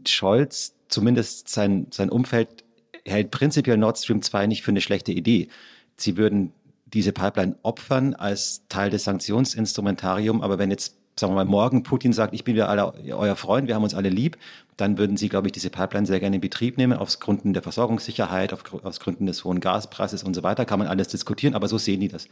[0.07, 2.63] Scholz, zumindest sein, sein Umfeld,
[3.05, 5.49] hält prinzipiell Nord Stream 2 nicht für eine schlechte Idee.
[5.97, 6.51] Sie würden
[6.85, 10.43] diese Pipeline opfern als Teil des Sanktionsinstrumentariums.
[10.43, 13.67] Aber wenn jetzt, sagen wir mal, morgen Putin sagt, ich bin wieder alle, euer Freund,
[13.67, 14.37] wir haben uns alle lieb,
[14.77, 17.63] dann würden sie, glaube ich, diese Pipeline sehr gerne in Betrieb nehmen, aus Gründen der
[17.63, 20.65] Versorgungssicherheit, auf, aus Gründen des hohen Gaspreises und so weiter.
[20.65, 22.27] Kann man alles diskutieren, aber so sehen die das.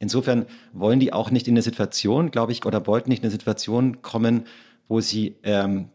[0.00, 3.30] Insofern wollen die auch nicht in eine Situation, glaube ich, oder wollten nicht in eine
[3.30, 4.46] Situation kommen,
[4.88, 5.90] wo sie ähm,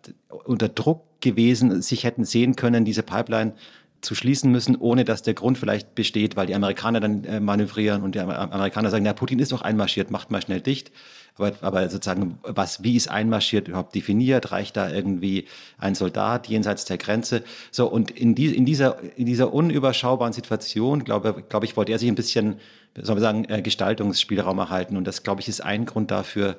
[0.46, 3.56] unter Druck gewesen sich hätten sehen können, diese Pipeline
[4.02, 8.04] zu schließen müssen, ohne dass der Grund vielleicht besteht, weil die Amerikaner dann äh, manövrieren
[8.04, 10.92] und die Amerikaner sagen, na, Putin ist doch einmarschiert, macht mal schnell dicht.
[11.38, 14.52] Aber, aber sozusagen, was, wie ist einmarschiert überhaupt definiert?
[14.52, 15.46] Reicht da irgendwie
[15.78, 17.44] ein Soldat jenseits der Grenze?
[17.72, 22.00] So, und in, die, in, dieser, in dieser unüberschaubaren Situation, glaube, glaube ich, wollte er
[22.00, 22.58] sich ein bisschen,
[23.02, 24.98] soll man sagen, äh, Gestaltungsspielraum erhalten.
[24.98, 26.58] Und das, glaube ich, ist ein Grund dafür,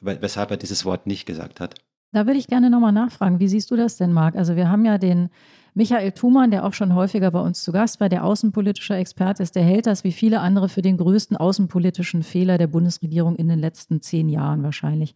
[0.00, 1.74] weshalb er dieses Wort nicht gesagt hat.
[2.12, 3.40] Da würde ich gerne nochmal nachfragen.
[3.40, 4.36] Wie siehst du das denn, Marc?
[4.36, 5.28] Also wir haben ja den
[5.74, 9.54] Michael Thumann, der auch schon häufiger bei uns zu Gast war, der außenpolitischer Experte ist,
[9.54, 13.58] der hält das wie viele andere für den größten außenpolitischen Fehler der Bundesregierung in den
[13.58, 15.14] letzten zehn Jahren wahrscheinlich.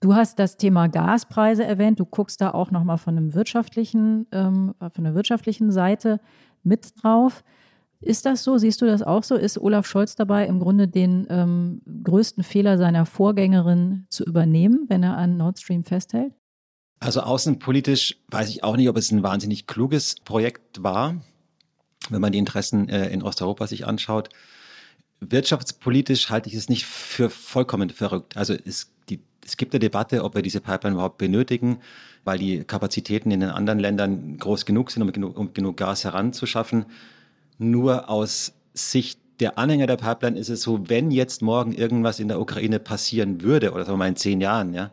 [0.00, 1.98] Du hast das Thema Gaspreise erwähnt.
[1.98, 6.20] Du guckst da auch nochmal von einem ähm, von der wirtschaftlichen Seite
[6.62, 7.42] mit drauf.
[8.06, 8.56] Ist das so?
[8.56, 9.34] Siehst du das auch so?
[9.34, 15.02] Ist Olaf Scholz dabei, im Grunde den ähm, größten Fehler seiner Vorgängerin zu übernehmen, wenn
[15.02, 16.32] er an Nord Stream festhält?
[17.00, 21.20] Also außenpolitisch weiß ich auch nicht, ob es ein wahnsinnig kluges Projekt war,
[22.08, 24.28] wenn man die Interessen äh, in Osteuropa sich anschaut.
[25.18, 28.36] Wirtschaftspolitisch halte ich es nicht für vollkommen verrückt.
[28.36, 31.78] Also es, die, es gibt eine Debatte, ob wir diese Pipeline überhaupt benötigen,
[32.22, 36.86] weil die Kapazitäten in den anderen Ländern groß genug sind, um um genug Gas heranzuschaffen.
[37.58, 42.28] Nur aus Sicht der Anhänger der Pipeline ist es so, wenn jetzt morgen irgendwas in
[42.28, 44.90] der Ukraine passieren würde, oder sagen wir mal in zehn Jahren, ja,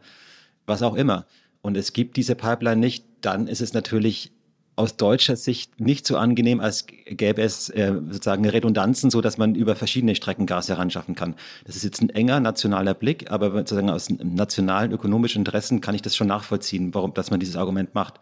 [0.65, 1.25] was auch immer,
[1.61, 4.31] und es gibt diese Pipeline nicht, dann ist es natürlich
[4.75, 9.55] aus deutscher Sicht nicht so angenehm, als gäbe es äh, sozusagen Redundanzen, so dass man
[9.55, 11.35] über verschiedene Strecken Gas heranschaffen kann.
[11.65, 16.01] Das ist jetzt ein enger nationaler Blick, aber sozusagen aus nationalen ökonomischen Interessen kann ich
[16.01, 18.19] das schon nachvollziehen, warum, dass man dieses Argument macht.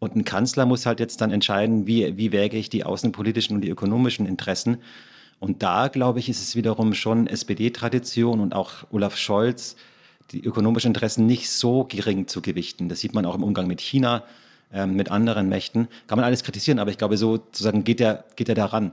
[0.00, 3.62] Und ein Kanzler muss halt jetzt dann entscheiden, wie, wie wäge ich die außenpolitischen und
[3.62, 4.78] die ökonomischen Interessen.
[5.38, 9.76] Und da, glaube ich, ist es wiederum schon SPD-Tradition und auch Olaf Scholz,
[10.32, 12.88] die ökonomischen Interessen nicht so gering zu gewichten.
[12.88, 14.24] Das sieht man auch im Umgang mit China,
[14.72, 15.88] ähm, mit anderen Mächten.
[16.06, 18.92] Kann man alles kritisieren, aber ich glaube, so sozusagen geht er, geht er daran.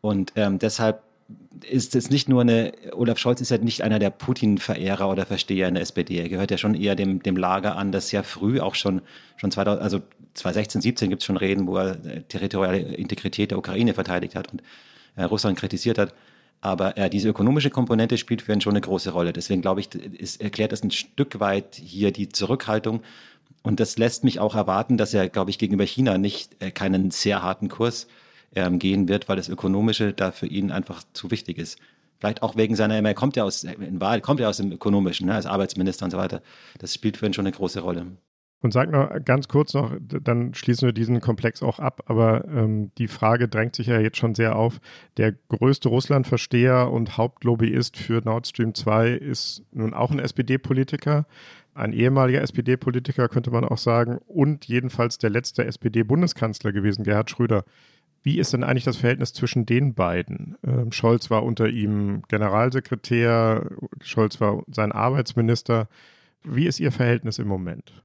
[0.00, 1.02] Und ähm, deshalb
[1.68, 5.68] ist es nicht nur eine, Olaf Scholz ist ja nicht einer der Putin-Verehrer oder Versteher
[5.68, 6.18] in der SPD.
[6.18, 9.02] Er gehört ja schon eher dem, dem Lager an, das sehr früh auch schon,
[9.36, 10.00] schon 2000, also
[10.38, 14.62] 2016, 17 gibt es schon Reden, wo er territoriale Integrität der Ukraine verteidigt hat und
[15.16, 16.14] äh, Russland kritisiert hat.
[16.60, 19.32] Aber äh, diese ökonomische Komponente spielt für ihn schon eine große Rolle.
[19.32, 23.02] Deswegen glaube ich, es erklärt das ein Stück weit hier die Zurückhaltung.
[23.62, 27.10] Und das lässt mich auch erwarten, dass er, glaube ich, gegenüber China nicht äh, keinen
[27.10, 28.08] sehr harten Kurs
[28.54, 31.78] ähm, gehen wird, weil das Ökonomische da für ihn einfach zu wichtig ist.
[32.18, 35.26] Vielleicht auch wegen seiner, er kommt ja aus, in Wahrheit kommt er aus dem Ökonomischen,
[35.26, 36.42] ne, als Arbeitsminister und so weiter.
[36.78, 38.06] Das spielt für ihn schon eine große Rolle.
[38.60, 42.90] Und sag noch ganz kurz noch, dann schließen wir diesen Komplex auch ab, aber ähm,
[42.98, 44.80] die Frage drängt sich ja jetzt schon sehr auf.
[45.16, 51.26] Der größte Russlandversteher und Hauptlobbyist für Nord Stream 2 ist nun auch ein SPD-Politiker,
[51.74, 57.64] ein ehemaliger SPD-Politiker, könnte man auch sagen, und jedenfalls der letzte SPD-Bundeskanzler gewesen, Gerhard Schröder.
[58.24, 60.56] Wie ist denn eigentlich das Verhältnis zwischen den beiden?
[60.66, 63.70] Ähm, Scholz war unter ihm Generalsekretär,
[64.02, 65.88] Scholz war sein Arbeitsminister.
[66.42, 68.02] Wie ist Ihr Verhältnis im Moment?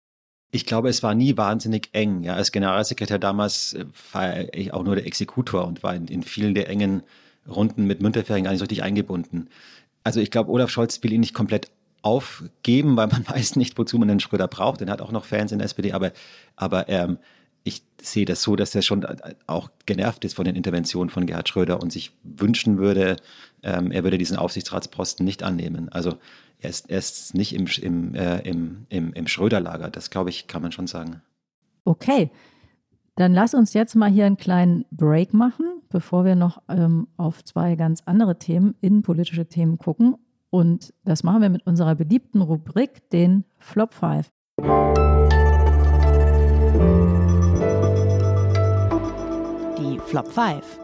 [0.56, 2.22] Ich glaube, es war nie wahnsinnig eng.
[2.22, 6.22] Ja, als Generalsekretär damals äh, war ich auch nur der Exekutor und war in, in
[6.22, 7.02] vielen der engen
[7.50, 9.50] Runden mit Münterfering gar nicht so richtig eingebunden.
[10.04, 11.72] Also ich glaube, Olaf Scholz will ihn nicht komplett
[12.04, 14.82] aufgeben, weil man weiß nicht, wozu man den Schröder braucht.
[14.82, 16.12] Den hat auch noch Fans in der SPD, aber,
[16.56, 17.18] aber ähm,
[17.63, 19.08] ich sehe das so, dass er schon
[19.48, 23.16] auch genervt ist von den Interventionen von Gerhard Schröder und sich wünschen würde,
[23.63, 25.89] ähm, er würde diesen Aufsichtsratsposten nicht annehmen.
[25.89, 26.15] Also
[26.60, 30.47] er ist, er ist nicht im, im, äh, im, im, im Schröder-Lager, das glaube ich,
[30.47, 31.21] kann man schon sagen.
[31.86, 32.30] Okay,
[33.15, 37.43] dann lass uns jetzt mal hier einen kleinen Break machen, bevor wir noch ähm, auf
[37.43, 40.15] zwei ganz andere Themen, innenpolitische Themen gucken.
[40.49, 44.30] Und das machen wir mit unserer beliebten Rubrik, den Flop 5.
[49.78, 50.83] Die Flop 5.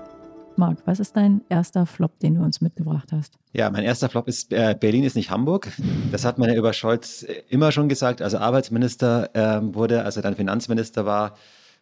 [0.59, 3.33] Marc, was ist dein erster Flop, den du uns mitgebracht hast?
[3.53, 5.71] Ja, mein erster Flop ist, äh, Berlin ist nicht Hamburg.
[6.11, 8.21] Das hat man ja über Scholz äh, immer schon gesagt.
[8.21, 11.35] Also Arbeitsminister ähm, wurde, als er dann Finanzminister war,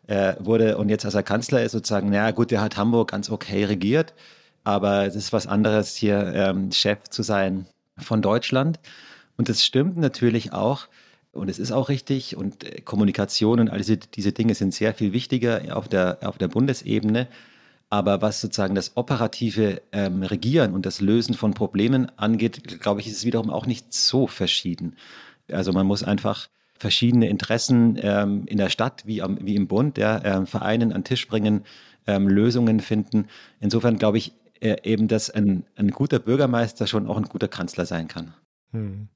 [0.05, 3.29] äh, wurde und jetzt als er Kanzler ist, sozusagen, naja gut, der hat Hamburg ganz
[3.29, 4.13] okay regiert,
[4.63, 7.65] aber es ist was anderes, hier ähm, Chef zu sein
[7.97, 8.79] von Deutschland.
[9.37, 10.87] Und das stimmt natürlich auch.
[11.31, 12.37] Und es ist auch richtig.
[12.37, 16.37] Und äh, Kommunikation und all diese, diese Dinge sind sehr viel wichtiger auf der, auf
[16.37, 17.27] der Bundesebene.
[17.89, 23.07] Aber was sozusagen das operative ähm, Regieren und das Lösen von Problemen angeht, glaube ich,
[23.07, 24.97] ist es wiederum auch nicht so verschieden.
[25.49, 29.97] Also man muss einfach verschiedene Interessen ähm, in der Stadt wie, am, wie im Bund
[29.97, 31.63] ja, ähm, vereinen, an den Tisch bringen,
[32.05, 33.27] ähm, Lösungen finden.
[33.59, 37.85] Insofern glaube ich äh, eben, dass ein, ein guter Bürgermeister schon auch ein guter Kanzler
[37.85, 38.33] sein kann.
[38.71, 39.07] Hm.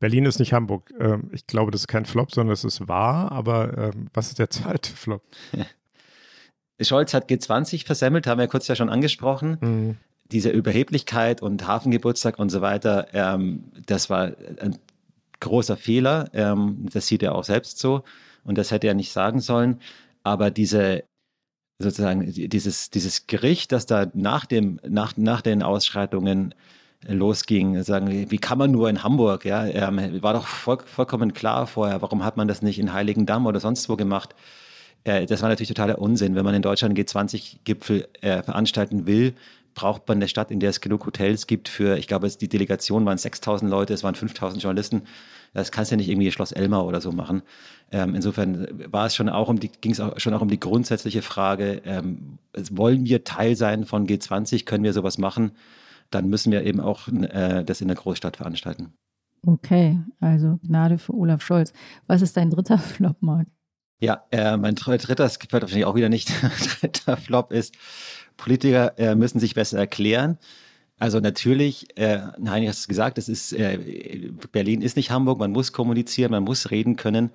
[0.00, 0.92] Berlin ist nicht Hamburg.
[0.98, 3.32] Ähm, ich glaube, das ist kein Flop, sondern es ist wahr.
[3.32, 5.22] Aber ähm, was ist der zweite Flop?
[6.84, 9.58] Scholz hat G20 versemmelt, haben wir kurz ja schon angesprochen.
[9.60, 9.96] Mhm.
[10.30, 14.78] Diese Überheblichkeit und Hafengeburtstag und so weiter, ähm, das war ein
[15.40, 16.28] großer Fehler.
[16.32, 18.02] Ähm, das sieht er auch selbst so.
[18.44, 19.80] Und das hätte er nicht sagen sollen.
[20.22, 21.04] Aber diese,
[21.78, 26.54] sozusagen, dieses, dieses Gericht, das da nach dem, nach, nach den Ausschreitungen
[27.06, 31.66] losging, sagen, wie kann man nur in Hamburg, ja, ähm, war doch voll, vollkommen klar
[31.68, 34.34] vorher, warum hat man das nicht in Heiligendamm oder sonst wo gemacht?
[35.04, 36.34] Äh, das war natürlich totaler Unsinn.
[36.34, 39.34] Wenn man in Deutschland G20-Gipfel äh, veranstalten will,
[39.74, 43.06] braucht man eine Stadt, in der es genug Hotels gibt für, ich glaube, die Delegation
[43.06, 45.02] waren 6000 Leute, es waren 5000 Journalisten.
[45.54, 47.42] Das kannst du ja nicht irgendwie Schloss Elmar oder so machen.
[47.92, 50.60] Ähm, insofern war es schon auch um die, ging es auch schon auch um die
[50.60, 52.38] grundsätzliche Frage, ähm,
[52.70, 55.52] wollen wir Teil sein von G20, können wir sowas machen?
[56.10, 58.92] Dann müssen wir eben auch äh, das in der Großstadt veranstalten.
[59.46, 61.72] Okay, also Gnade für Olaf Scholz.
[62.08, 63.46] Was ist dein dritter Flop, Marc?
[64.00, 66.30] Ja, äh, mein dritter, das gefällt wahrscheinlich auch wieder nicht,
[66.80, 67.74] dritter Flop ist,
[68.36, 70.38] Politiker äh, müssen sich besser erklären.
[70.98, 75.52] Also natürlich, äh, Heinrich hat es gesagt, das ist, äh, Berlin ist nicht Hamburg, man
[75.52, 77.30] muss kommunizieren, man muss reden können.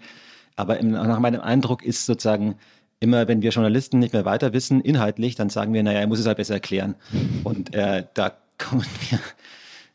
[0.55, 2.55] Aber im, nach meinem Eindruck ist sozusagen
[2.99, 6.19] immer, wenn wir Journalisten nicht mehr weiter wissen, inhaltlich, dann sagen wir, naja, er muss
[6.19, 6.95] es halt besser erklären.
[7.43, 9.19] Und äh, da kommen wir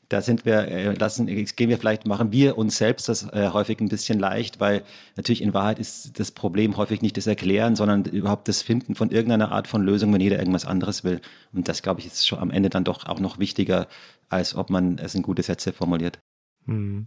[0.09, 3.81] da sind wir, äh, lassen, gehen wir vielleicht, machen wir uns selbst das äh, häufig
[3.81, 4.83] ein bisschen leicht, weil
[5.17, 9.11] natürlich in Wahrheit ist das Problem häufig nicht das Erklären, sondern überhaupt das Finden von
[9.11, 11.21] irgendeiner Art von Lösung, wenn jeder irgendwas anderes will.
[11.53, 13.87] Und das, glaube ich, ist schon am Ende dann doch auch noch wichtiger,
[14.29, 16.19] als ob man es in gute Sätze formuliert.
[16.65, 17.07] Hm.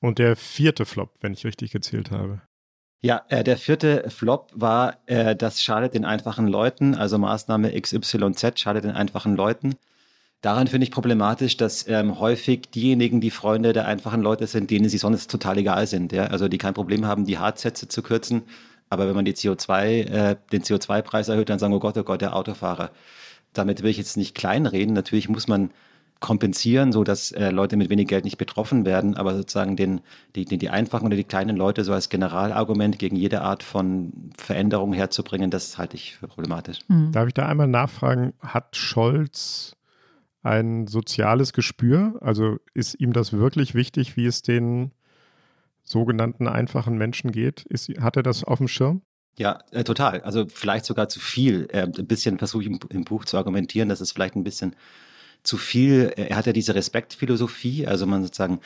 [0.00, 2.42] Und der vierte Flop, wenn ich richtig gezählt habe.
[3.02, 8.60] Ja, äh, der vierte Flop war, äh, das schadet den einfachen Leuten, also Maßnahme XYZ
[8.60, 9.74] schadet den einfachen Leuten.
[10.40, 14.88] Daran finde ich problematisch, dass ähm, häufig diejenigen, die Freunde der einfachen Leute sind, denen
[14.88, 16.12] sie sonst total egal sind.
[16.12, 16.24] Ja?
[16.24, 18.42] Also die kein Problem haben, die Hartsätze zu kürzen.
[18.88, 22.22] Aber wenn man die CO2, äh, den CO2-Preis erhöht, dann sagen, oh Gott, oh Gott,
[22.22, 22.90] der Autofahrer.
[23.52, 24.94] Damit will ich jetzt nicht kleinreden.
[24.94, 25.70] Natürlich muss man
[26.20, 30.02] kompensieren, so dass äh, Leute mit wenig Geld nicht betroffen werden, aber sozusagen den,
[30.36, 34.12] die, die, die einfachen oder die kleinen Leute so als Generalargument gegen jede Art von
[34.36, 36.80] Veränderung herzubringen, das halte ich für problematisch.
[36.88, 37.12] Mhm.
[37.12, 39.76] Darf ich da einmal nachfragen, hat Scholz
[40.42, 42.18] ein soziales Gespür?
[42.20, 44.92] Also ist ihm das wirklich wichtig, wie es den
[45.82, 47.62] sogenannten einfachen Menschen geht?
[47.68, 49.02] Ist, hat er das auf dem Schirm?
[49.38, 50.20] Ja, äh, total.
[50.20, 51.68] Also vielleicht sogar zu viel.
[51.72, 54.76] Äh, ein bisschen versuche ich im, im, Buch zu argumentieren, dass es vielleicht ein bisschen
[55.42, 56.12] zu viel.
[56.16, 58.60] Er hat ja diese Respektphilosophie, also man sozusagen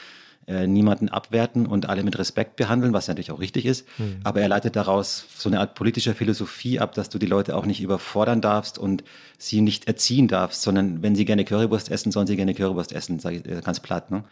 [0.47, 3.86] äh, niemanden abwerten und alle mit Respekt behandeln, was natürlich auch richtig ist.
[3.99, 4.20] Mhm.
[4.24, 7.66] Aber er leitet daraus so eine Art politischer Philosophie ab, dass du die Leute auch
[7.66, 9.05] nicht überfordern darfst und
[9.38, 13.20] sie nicht erziehen darfst, sondern wenn sie gerne Currywurst essen, sollen sie gerne Currywurst essen,
[13.20, 14.11] sage ich äh, ganz platt.
[14.11, 14.24] Ne?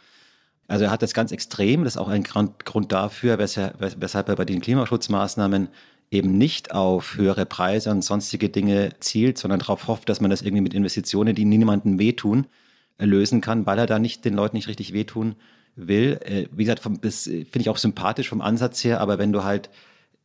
[0.68, 4.44] Also er hat das ganz extrem, das ist auch ein Grund dafür, weshalb er bei
[4.44, 5.68] den Klimaschutzmaßnahmen
[6.10, 10.42] eben nicht auf höhere Preise und sonstige Dinge zielt, sondern darauf hofft, dass man das
[10.42, 12.46] irgendwie mit Investitionen, die niemandem wehtun,
[12.98, 15.36] lösen kann, weil er da nicht den Leuten nicht richtig wehtun
[15.76, 16.18] will.
[16.24, 19.70] Äh, wie gesagt, das finde ich auch sympathisch vom Ansatz her, aber wenn du halt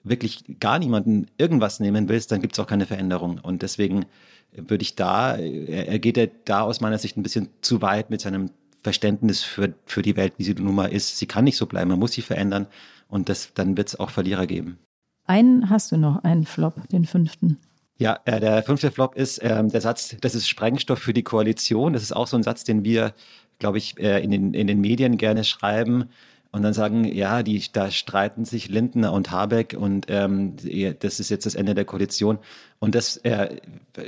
[0.04, 3.39] wirklich gar niemanden irgendwas nehmen willst, dann gibt es auch keine Veränderung.
[3.39, 4.06] Und deswegen
[4.52, 8.22] würde ich da, er, geht ja da aus meiner Sicht ein bisschen zu weit mit
[8.22, 8.52] seinem
[8.84, 11.18] Verständnis für, für die Welt, wie sie nun mal ist.
[11.18, 12.68] Sie kann nicht so bleiben, man muss sie verändern
[13.10, 14.78] und das, dann wird es auch Verlierer geben.
[15.26, 17.58] Einen hast du noch, einen Flop, den fünften.
[17.98, 21.93] Ja, äh, der fünfte Flop ist ähm, der Satz, das ist Sprengstoff für die Koalition.
[21.93, 23.14] Das ist auch so ein Satz, den wir,
[23.60, 26.10] glaube ich, äh, in, den, in den Medien gerne schreiben
[26.51, 30.55] und dann sagen, ja, die, da streiten sich Lindner und Habeck und ähm,
[30.99, 32.39] das ist jetzt das Ende der Koalition.
[32.80, 33.58] Und das äh,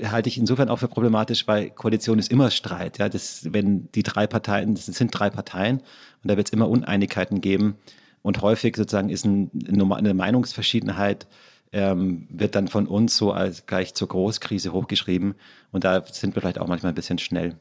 [0.04, 2.98] halte ich insofern auch für problematisch, weil Koalition ist immer Streit.
[2.98, 5.80] Ja, das, wenn die drei Parteien, das sind drei Parteien
[6.24, 7.76] und da wird es immer Uneinigkeiten geben.
[8.22, 11.28] Und häufig sozusagen ist ein, eine Meinungsverschiedenheit
[11.72, 15.36] ähm, wird dann von uns so als gleich zur Großkrise hochgeschrieben.
[15.72, 17.58] Und da sind wir vielleicht auch manchmal ein bisschen schnell.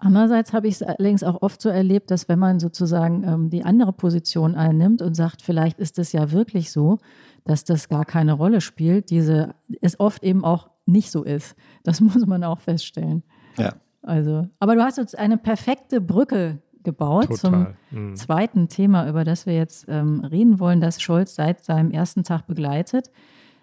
[0.00, 3.64] Andererseits habe ich es allerdings auch oft so erlebt, dass wenn man sozusagen ähm, die
[3.64, 6.98] andere Position einnimmt und sagt, vielleicht ist es ja wirklich so,
[7.44, 11.56] dass das gar keine Rolle spielt, diese es oft eben auch nicht so ist.
[11.82, 13.24] Das muss man auch feststellen.
[13.56, 13.74] Ja.
[14.02, 17.74] Also, aber du hast jetzt eine perfekte Brücke gebaut Total.
[17.90, 18.16] zum mhm.
[18.16, 22.46] zweiten Thema, über das wir jetzt ähm, reden wollen, das Scholz seit seinem ersten Tag
[22.46, 23.10] begleitet.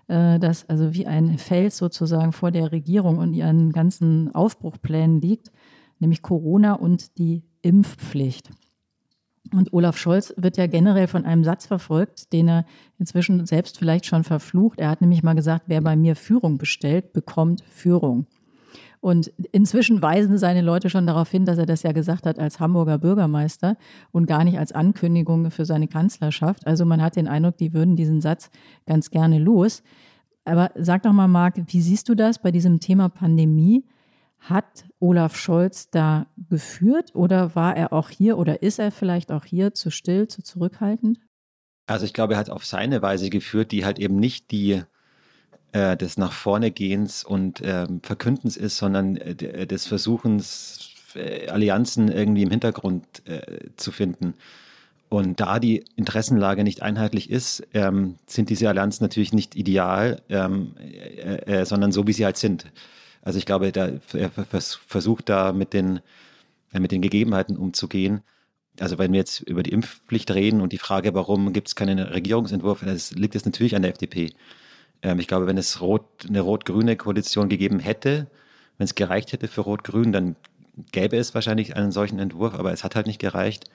[0.08, 5.52] Äh, das also wie ein Fels sozusagen vor der Regierung und ihren ganzen Aufbruchplänen liegt
[6.00, 8.50] nämlich Corona und die Impfpflicht.
[9.54, 12.66] Und Olaf Scholz wird ja generell von einem Satz verfolgt, den er
[12.98, 14.80] inzwischen selbst vielleicht schon verflucht.
[14.80, 18.26] Er hat nämlich mal gesagt, wer bei mir Führung bestellt, bekommt Führung.
[19.02, 22.60] Und inzwischen weisen seine Leute schon darauf hin, dass er das ja gesagt hat als
[22.60, 23.78] Hamburger Bürgermeister
[24.12, 26.66] und gar nicht als Ankündigung für seine Kanzlerschaft.
[26.66, 28.50] Also man hat den Eindruck, die würden diesen Satz
[28.88, 29.84] ganz gerne los.
[30.44, 33.84] Aber sag doch mal, Marc, wie siehst du das bei diesem Thema Pandemie?
[34.50, 39.44] Hat Olaf Scholz da geführt oder war er auch hier oder ist er vielleicht auch
[39.44, 41.20] hier zu still, zu zurückhaltend?
[41.88, 44.84] Also ich glaube, er hat auf seine Weise geführt, die halt eben nicht die
[45.72, 52.08] äh, des nach vorne Gehens und ähm, Verkündens ist, sondern äh, des Versuchens, äh, Allianzen
[52.10, 54.36] irgendwie im Hintergrund äh, zu finden.
[55.10, 60.76] Und da die Interessenlage nicht einheitlich ist, ähm, sind diese Allianzen natürlich nicht ideal, ähm,
[60.80, 62.66] äh, äh, sondern so, wie sie halt sind.
[63.26, 66.00] Also ich glaube, da, er versucht da mit den,
[66.72, 68.22] mit den Gegebenheiten umzugehen.
[68.80, 71.98] Also wenn wir jetzt über die Impfpflicht reden und die Frage, warum gibt es keinen
[71.98, 74.32] Regierungsentwurf, das liegt es natürlich an der FDP.
[75.02, 78.28] Ähm, ich glaube, wenn es rot, eine rot-grüne Koalition gegeben hätte,
[78.78, 80.36] wenn es gereicht hätte für rot-grün, dann
[80.92, 83.72] gäbe es wahrscheinlich einen solchen Entwurf, aber es hat halt nicht gereicht.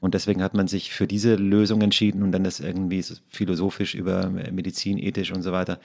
[0.00, 4.28] Und deswegen hat man sich für diese Lösung entschieden und dann das irgendwie philosophisch über
[4.28, 5.78] Medizin, ethisch und so weiter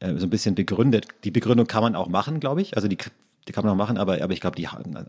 [0.00, 1.06] äh, so ein bisschen begründet.
[1.24, 2.76] Die Begründung kann man auch machen, glaube ich.
[2.76, 2.98] Also die,
[3.46, 4.56] die kann man auch machen, aber, aber ich glaube,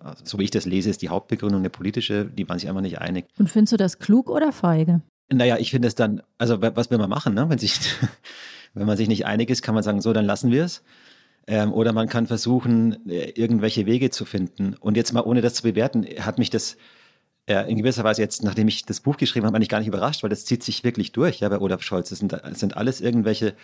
[0.01, 2.81] also so wie ich das lese, ist die Hauptbegründung eine politische, die waren sich einfach
[2.81, 3.25] nicht einig.
[3.39, 5.01] Und findest du das klug oder feige?
[5.31, 7.49] Naja, ich finde es dann, also was will man machen, ne?
[7.49, 7.79] wenn, sich,
[8.73, 10.83] wenn man sich nicht einig ist, kann man sagen, so, dann lassen wir es.
[11.47, 14.75] Ähm, oder man kann versuchen, äh, irgendwelche Wege zu finden.
[14.79, 16.77] Und jetzt mal, ohne das zu bewerten, hat mich das
[17.47, 20.21] äh, in gewisser Weise jetzt, nachdem ich das Buch geschrieben habe, eigentlich gar nicht überrascht,
[20.21, 22.09] weil das zieht sich wirklich durch ja, bei Olaf Scholz.
[22.09, 23.55] Das sind, das sind alles irgendwelche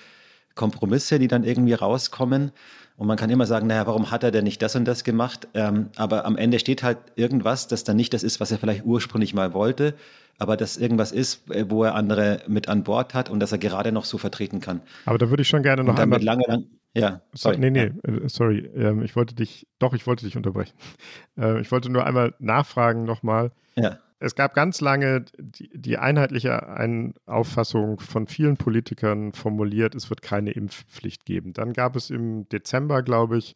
[0.58, 2.51] Kompromisse, die dann irgendwie rauskommen.
[2.97, 5.47] Und man kann immer sagen, naja, warum hat er denn nicht das und das gemacht?
[5.53, 8.86] Ähm, aber am Ende steht halt irgendwas, das dann nicht das ist, was er vielleicht
[8.86, 9.93] ursprünglich mal wollte,
[10.39, 13.60] aber das irgendwas ist, äh, wo er andere mit an Bord hat und das er
[13.60, 14.82] gerade noch so vertreten kann.
[15.05, 16.24] Aber da würde ich schon gerne noch einmal.
[16.24, 17.60] Lange, lang, ja, sorry.
[17.60, 18.68] Nee, nee, äh, sorry.
[18.76, 20.74] Ähm, ich wollte dich, doch, ich wollte dich unterbrechen.
[21.39, 23.51] Äh, ich wollte nur einmal nachfragen nochmal.
[23.76, 30.09] Ja es gab ganz lange die, die einheitliche Ein Auffassung von vielen Politikern formuliert, es
[30.09, 31.53] wird keine Impfpflicht geben.
[31.53, 33.55] Dann gab es im Dezember, glaube ich,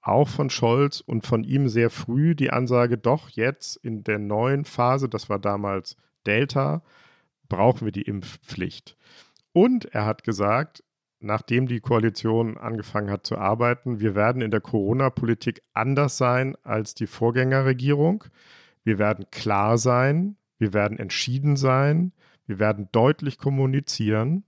[0.00, 4.64] auch von Scholz und von ihm sehr früh die Ansage, doch jetzt in der neuen
[4.64, 5.96] Phase, das war damals
[6.26, 6.82] Delta,
[7.48, 8.96] brauchen wir die Impfpflicht.
[9.52, 10.84] Und er hat gesagt,
[11.20, 16.94] nachdem die Koalition angefangen hat zu arbeiten, wir werden in der Corona-Politik anders sein als
[16.94, 18.24] die Vorgängerregierung.
[18.88, 22.12] Wir werden klar sein, wir werden entschieden sein,
[22.46, 24.44] wir werden deutlich kommunizieren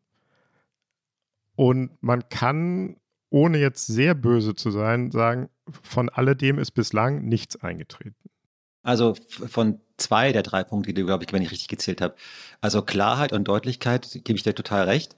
[1.57, 2.97] und man kann,
[3.29, 5.51] ohne jetzt sehr böse zu sein, sagen,
[5.83, 8.31] von alledem ist bislang nichts eingetreten.
[8.83, 12.15] Also von zwei der drei Punkte, die du, glaube ich, wenn ich richtig gezählt habe.
[12.63, 15.17] Also Klarheit und Deutlichkeit gebe ich dir total recht.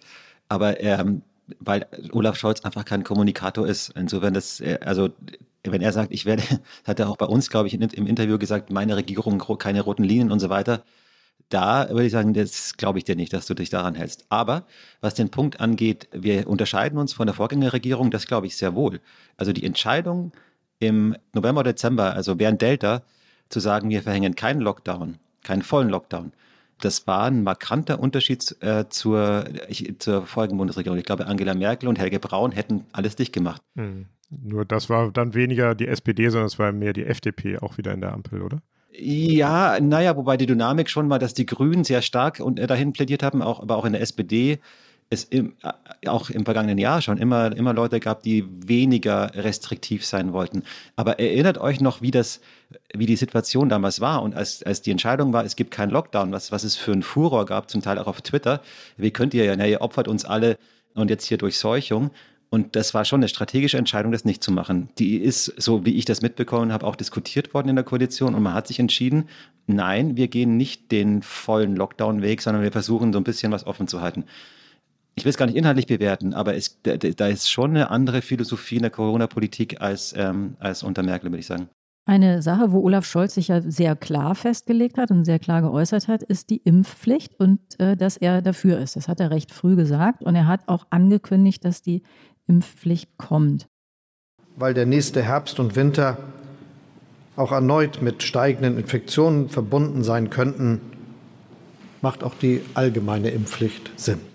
[0.49, 1.23] Aber ähm,
[1.61, 3.91] weil Olaf Scholz einfach kein Kommunikator ist.
[3.91, 5.11] Insofern, das, äh, also
[5.65, 6.43] wenn er sagt, ich werde,
[6.85, 10.33] hat er auch bei uns, glaube ich, im Interview gesagt, meine Regierung keine roten Linien
[10.33, 10.85] und so weiter.
[11.51, 14.27] da würde ich sagen, das glaube ich dir nicht, dass du dich daran hältst.
[14.31, 14.67] Aber
[15.01, 19.01] was den Punkt angeht, wir unterscheiden uns von der Vorgängerregierung, das glaube ich sehr wohl.
[19.37, 20.33] Also die Entscheidung
[20.81, 23.03] im November, Dezember, also während Delta,
[23.51, 26.33] zu sagen, wir verhängen keinen Lockdown, keinen vollen Lockdown,
[26.85, 30.99] das war ein markanter Unterschied äh, zur, ich, zur vorigen Bundesregierung.
[30.99, 33.63] Ich glaube, Angela Merkel und Helge Braun hätten alles dicht gemacht.
[33.77, 34.07] Hm.
[34.31, 37.93] Nur das war dann weniger die SPD, sondern es war mehr die FDP auch wieder
[37.93, 38.63] in der Ampel, oder?
[38.95, 42.93] Ja, naja, wobei die Dynamik schon mal, dass die Grünen sehr stark und äh, dahin
[42.93, 44.59] plädiert haben, auch, aber auch in der SPD
[45.13, 50.05] es im, äh, auch im vergangenen Jahr schon immer, immer Leute gab, die weniger restriktiv
[50.05, 50.63] sein wollten.
[50.97, 52.41] Aber erinnert euch noch, wie das,
[52.95, 56.33] wie die Situation damals war und als, als die Entscheidung war, es gibt keinen Lockdown,
[56.33, 58.63] was, was es für einen Furor gab, zum Teil auch auf Twitter.
[58.97, 60.57] Wie könnt ihr ja, ihr opfert uns alle
[60.95, 62.11] und jetzt hier durch Seuchung.
[62.51, 64.91] Und das war schon eine strategische Entscheidung, das nicht zu machen.
[64.99, 68.35] Die ist, so wie ich das mitbekommen habe, auch diskutiert worden in der Koalition.
[68.35, 69.31] Und man hat sich entschieden,
[69.67, 73.89] nein, wir gehen nicht den vollen Lockdown-Weg, sondern wir versuchen so ein bisschen was offen
[73.89, 74.25] zu halten.
[75.15, 78.23] Ich will es gar nicht inhaltlich bewerten, aber es, da, da, ist schon eine andere
[78.23, 81.69] Philosophie in der Corona-Politik als, ähm, als unter Merkel, würde ich sagen.
[82.05, 86.09] Eine Sache, wo Olaf Scholz sich ja sehr klar festgelegt hat und sehr klar geäußert
[86.09, 88.97] hat, ist die Impfpflicht und äh, dass er dafür ist.
[88.97, 92.03] Das hat er recht früh gesagt und er hat auch angekündigt, dass die
[92.49, 93.69] Impfpflicht kommt.
[94.57, 96.19] Weil der nächste Herbst und Winter
[97.37, 100.81] auch erneut mit steigenden Infektionen verbunden sein könnten,
[102.01, 104.32] macht auch die allgemeine Impfpflicht Sinn.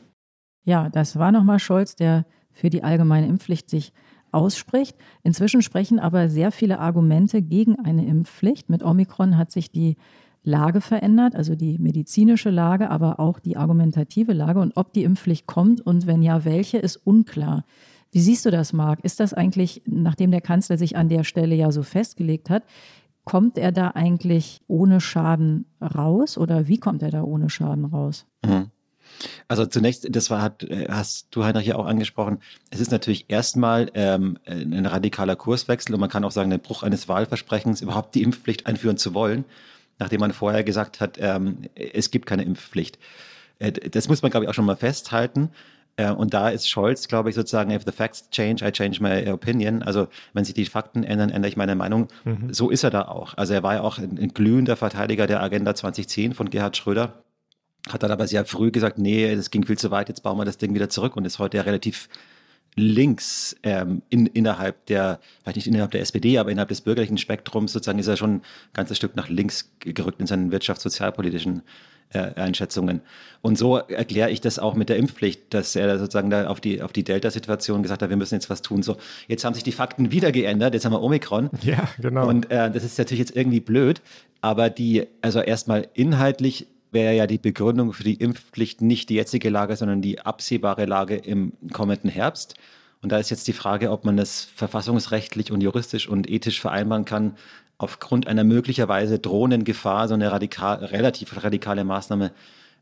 [0.67, 3.93] Ja, das war nochmal Scholz, der für die allgemeine Impfpflicht sich
[4.33, 4.97] ausspricht.
[5.23, 8.69] Inzwischen sprechen aber sehr viele Argumente gegen eine Impfpflicht.
[8.69, 9.95] Mit Omikron hat sich die
[10.43, 14.59] Lage verändert, also die medizinische Lage, aber auch die argumentative Lage.
[14.59, 17.63] Und ob die Impfpflicht kommt und wenn ja, welche, ist unklar.
[18.11, 18.99] Wie siehst du das, Marc?
[19.05, 22.63] Ist das eigentlich, nachdem der Kanzler sich an der Stelle ja so festgelegt hat,
[23.23, 28.25] kommt er da eigentlich ohne Schaden raus oder wie kommt er da ohne Schaden raus?
[28.45, 28.69] Mhm.
[29.47, 32.39] Also zunächst, das war, hat, hast du Heinrich ja auch angesprochen,
[32.69, 36.83] es ist natürlich erstmal ähm, ein radikaler Kurswechsel und man kann auch sagen, ein Bruch
[36.83, 39.45] eines Wahlversprechens, überhaupt die Impfpflicht einführen zu wollen,
[39.99, 42.99] nachdem man vorher gesagt hat, ähm, es gibt keine Impfpflicht.
[43.59, 45.49] Äh, das muss man, glaube ich, auch schon mal festhalten.
[45.95, 49.29] Äh, und da ist Scholz, glaube ich, sozusagen, if the facts change, I change my
[49.31, 49.83] opinion.
[49.83, 52.07] Also wenn sich die Fakten ändern, ändere ich meine Meinung.
[52.23, 52.53] Mhm.
[52.53, 53.33] So ist er da auch.
[53.35, 57.23] Also er war ja auch ein, ein glühender Verteidiger der Agenda 2010 von Gerhard Schröder.
[57.89, 60.45] Hat dann aber sehr früh gesagt, nee, das ging viel zu weit, jetzt bauen wir
[60.45, 62.09] das Ding wieder zurück und ist heute ja relativ
[62.77, 67.73] links ähm, in, innerhalb der, vielleicht nicht innerhalb der SPD, aber innerhalb des bürgerlichen Spektrums
[67.73, 68.41] sozusagen ist er schon ein
[68.73, 71.63] ganzes Stück nach links gerückt in seinen wirtschafts-sozialpolitischen
[72.13, 73.01] äh, Einschätzungen.
[73.41, 76.81] Und so erkläre ich das auch mit der Impfpflicht, dass er sozusagen da auf die,
[76.81, 78.83] auf die Delta-Situation gesagt hat, wir müssen jetzt was tun.
[78.83, 81.49] So, jetzt haben sich die Fakten wieder geändert, jetzt haben wir Omikron.
[81.63, 82.27] Ja, genau.
[82.27, 84.01] Und äh, das ist natürlich jetzt irgendwie blöd,
[84.39, 89.49] aber die, also erstmal inhaltlich wäre ja die Begründung für die Impfpflicht nicht die jetzige
[89.49, 92.55] Lage, sondern die absehbare Lage im kommenden Herbst.
[93.01, 97.05] Und da ist jetzt die Frage, ob man das verfassungsrechtlich und juristisch und ethisch vereinbaren
[97.05, 97.35] kann,
[97.77, 102.31] aufgrund einer möglicherweise drohenden Gefahr so eine radikal, relativ radikale Maßnahme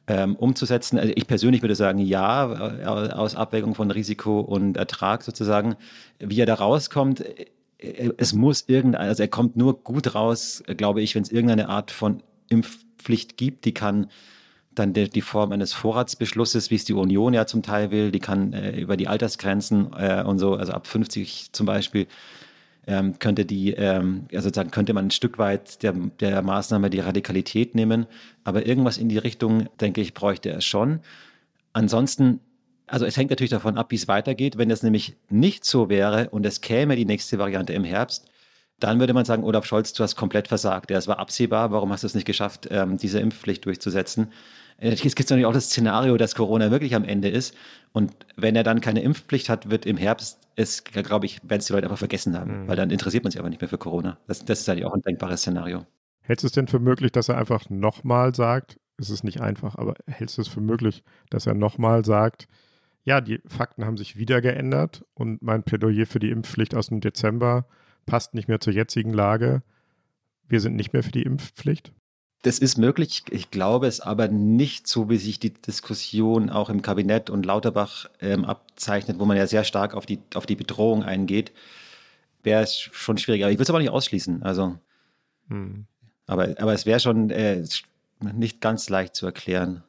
[0.07, 0.97] ähm, umzusetzen.
[0.97, 5.75] Also ich persönlich würde sagen, ja, äh, aus Abwägung von Risiko und Ertrag sozusagen.
[6.19, 11.01] Wie er da rauskommt, äh, es muss irgendein, also er kommt nur gut raus, glaube
[11.01, 14.07] ich, wenn es irgendeine Art von Impfpflicht gibt, die kann
[14.73, 18.19] dann die, die, Form eines Vorratsbeschlusses, wie es die Union ja zum Teil will, die
[18.19, 22.07] kann äh, über die Altersgrenzen äh, und so, also ab 50 zum Beispiel,
[22.87, 26.99] ähm, könnte die, ähm, also sozusagen könnte man ein Stück weit der, der Maßnahme die
[26.99, 28.05] Radikalität nehmen.
[28.43, 30.99] Aber irgendwas in die Richtung, denke ich, bräuchte er schon.
[31.73, 32.39] Ansonsten,
[32.85, 34.57] also es hängt natürlich davon ab, wie es weitergeht.
[34.57, 38.29] Wenn das nämlich nicht so wäre und es käme die nächste Variante im Herbst,
[38.79, 40.91] dann würde man sagen, Olaf Scholz, du hast komplett versagt.
[40.91, 41.71] Ja, es war absehbar.
[41.71, 44.31] Warum hast du es nicht geschafft, ähm, diese Impfpflicht durchzusetzen?
[44.77, 47.55] Es gibt natürlich auch das Szenario, dass Corona wirklich am Ende ist.
[47.93, 51.67] Und wenn er dann keine Impfpflicht hat, wird im Herbst es, glaube ich, werden es
[51.67, 52.67] die Leute einfach vergessen haben, mhm.
[52.67, 54.17] weil dann interessiert man sich aber nicht mehr für Corona.
[54.27, 55.85] Das, das ist eigentlich auch ein denkbares Szenario.
[56.21, 59.75] Hältst du es denn für möglich, dass er einfach nochmal sagt, es ist nicht einfach,
[59.75, 62.47] aber hältst du es für möglich, dass er nochmal sagt,
[63.03, 67.01] ja, die Fakten haben sich wieder geändert und mein Plädoyer für die Impfpflicht aus dem
[67.01, 67.67] Dezember
[68.05, 69.61] passt nicht mehr zur jetzigen Lage.
[70.47, 71.91] Wir sind nicht mehr für die Impfpflicht?
[72.43, 73.23] Das ist möglich.
[73.31, 78.05] Ich glaube es aber nicht so, wie sich die Diskussion auch im Kabinett und Lauterbach
[78.21, 81.51] ähm, abzeichnet, wo man ja sehr stark auf die, auf die Bedrohung eingeht.
[82.43, 83.49] Wäre es schon schwieriger.
[83.49, 84.43] Ich will es aber nicht ausschließen.
[84.43, 84.77] Also,
[85.49, 85.87] hm.
[86.27, 87.63] aber, aber es wäre schon äh,
[88.19, 89.83] nicht ganz leicht zu erklären.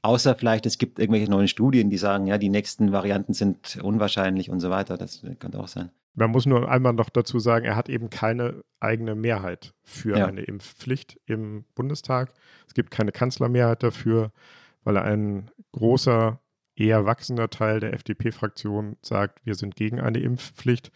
[0.00, 4.48] Außer vielleicht, es gibt irgendwelche neuen Studien, die sagen, ja, die nächsten Varianten sind unwahrscheinlich
[4.48, 4.96] und so weiter.
[4.96, 5.90] Das könnte auch sein.
[6.14, 10.26] Man muss nur einmal noch dazu sagen, er hat eben keine eigene Mehrheit für Ja.
[10.26, 12.32] eine Impfpflicht im Bundestag.
[12.66, 14.32] Es gibt keine Kanzlermehrheit dafür,
[14.84, 16.40] weil ein großer,
[16.74, 20.90] eher wachsender Teil der FDP-Fraktion sagt, wir sind gegen eine Impfpflicht.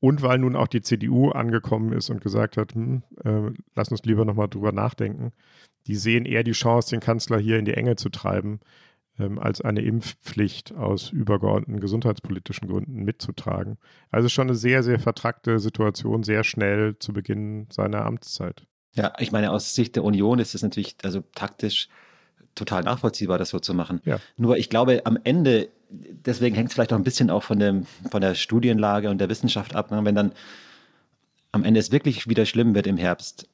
[0.00, 4.04] Und weil nun auch die CDU angekommen ist und gesagt hat, hm, äh, lass uns
[4.04, 5.32] lieber nochmal drüber nachdenken.
[5.86, 8.60] Die sehen eher die Chance, den Kanzler hier in die Enge zu treiben,
[9.18, 13.78] ähm, als eine Impfpflicht aus übergeordneten gesundheitspolitischen Gründen mitzutragen.
[14.10, 18.66] Also schon eine sehr, sehr vertrackte Situation, sehr schnell zu Beginn seiner Amtszeit.
[18.94, 21.88] Ja, ich meine, aus Sicht der Union ist es natürlich also taktisch
[22.54, 24.00] total nachvollziehbar, das so zu machen.
[24.04, 24.18] Ja.
[24.36, 27.86] Nur ich glaube, am Ende, deswegen hängt es vielleicht auch ein bisschen auch von, dem,
[28.10, 30.04] von der Studienlage und der Wissenschaft ab, ne?
[30.04, 30.32] wenn dann
[31.52, 33.48] am Ende es wirklich wieder schlimm wird im Herbst,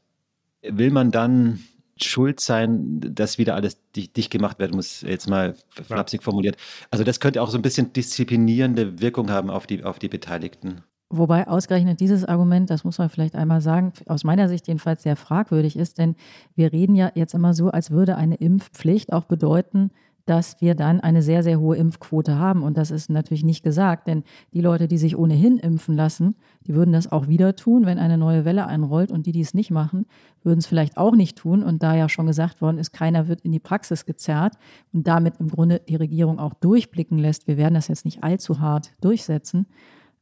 [0.63, 1.61] will man dann
[2.01, 6.57] schuld sein, dass wieder alles dicht, gemacht werden muss, jetzt mal flapsig formuliert.
[6.91, 10.83] Also das könnte auch so ein bisschen disziplinierende Wirkung haben auf die, auf die Beteiligten.
[11.11, 15.17] Wobei ausgerechnet dieses Argument, das muss man vielleicht einmal sagen, aus meiner Sicht jedenfalls sehr
[15.17, 16.17] fragwürdig ist, denn
[16.57, 19.91] wir reden ja jetzt immer so, als würde eine Impfpflicht auch bedeuten,
[20.27, 22.63] dass wir dann eine sehr, sehr hohe Impfquote haben.
[22.63, 26.75] Und das ist natürlich nicht gesagt, denn die Leute, die sich ohnehin impfen lassen, die
[26.75, 29.13] würden das auch wieder tun, wenn eine neue Welle einrollt.
[29.13, 30.07] Und die, die es nicht machen,
[30.43, 31.63] würden es vielleicht auch nicht tun.
[31.63, 34.55] Und da ja schon gesagt worden ist, keiner wird in die Praxis gezerrt
[34.93, 38.61] und damit im Grunde die Regierung auch durchblicken lässt, wir werden das jetzt nicht allzu
[38.61, 39.67] hart durchsetzen,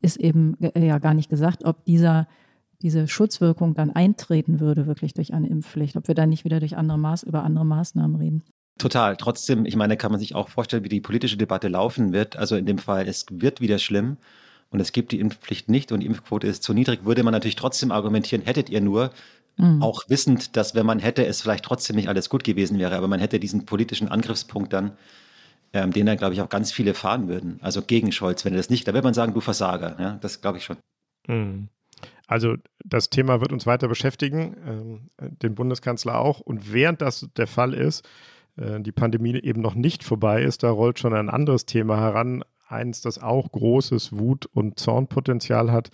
[0.01, 2.27] ist eben äh, ja gar nicht gesagt, ob dieser,
[2.83, 6.77] diese Schutzwirkung dann eintreten würde, wirklich durch eine Impfpflicht, ob wir dann nicht wieder durch
[6.77, 8.43] andere Maß, über andere Maßnahmen reden.
[8.83, 9.17] Total.
[9.17, 12.37] Trotzdem, ich meine, kann man sich auch vorstellen, wie die politische Debatte laufen wird.
[12.37, 14.17] Also in dem Fall, es wird wieder schlimm
[14.71, 17.57] und es gibt die Impfpflicht nicht und die Impfquote ist zu niedrig, würde man natürlich
[17.57, 19.11] trotzdem argumentieren, hättet ihr nur,
[19.59, 19.83] Mhm.
[19.83, 23.09] auch wissend, dass wenn man hätte, es vielleicht trotzdem nicht alles gut gewesen wäre, aber
[23.09, 24.93] man hätte diesen politischen Angriffspunkt dann,
[25.75, 27.59] ähm, den dann, glaube ich, auch ganz viele fahren würden.
[27.63, 29.97] Also gegen Scholz, wenn er das nicht, da wird man sagen, du Versager.
[30.01, 30.79] Ja, das glaube ich schon.
[31.29, 31.69] Mhm.
[32.27, 35.11] Also das Thema wird uns weiter beschäftigen, ähm,
[35.43, 36.41] den Bundeskanzler auch.
[36.41, 38.09] Und während das der Fall ist,
[38.57, 43.01] die Pandemie eben noch nicht vorbei ist, da rollt schon ein anderes Thema heran, eins,
[43.01, 45.91] das auch großes Wut- und Zornpotenzial hat.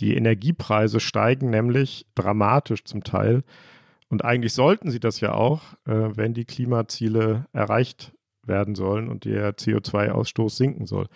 [0.00, 3.44] Die Energiepreise steigen nämlich dramatisch zum Teil.
[4.08, 9.24] Und eigentlich sollten sie das ja auch, äh, wenn die Klimaziele erreicht werden sollen und
[9.24, 11.08] der CO2-Ausstoß sinken soll.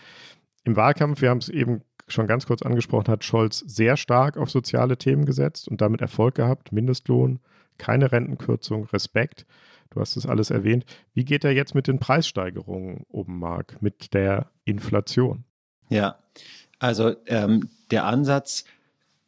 [0.65, 4.51] Im Wahlkampf, wir haben es eben schon ganz kurz angesprochen, hat Scholz sehr stark auf
[4.51, 6.73] soziale Themen gesetzt und damit Erfolg gehabt.
[6.73, 7.39] Mindestlohn,
[7.79, 9.47] keine Rentenkürzung, Respekt.
[9.91, 10.85] Du hast es alles erwähnt.
[11.15, 15.45] Wie geht er jetzt mit den Preissteigerungen um, Marc, mit der Inflation?
[15.89, 16.19] Ja,
[16.79, 18.65] also ähm, der Ansatz,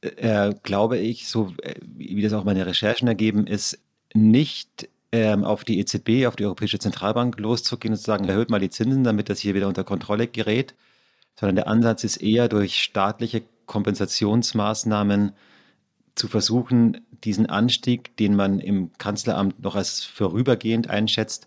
[0.00, 3.78] äh, glaube ich, so äh, wie das auch meine Recherchen ergeben, ist
[4.14, 8.60] nicht ähm, auf die EZB, auf die Europäische Zentralbank loszugehen und zu sagen, erhöht mal
[8.60, 10.74] die Zinsen, damit das hier wieder unter Kontrolle gerät,
[11.38, 15.32] sondern der Ansatz ist eher durch staatliche Kompensationsmaßnahmen
[16.14, 21.46] zu versuchen, diesen Anstieg, den man im Kanzleramt noch als vorübergehend einschätzt,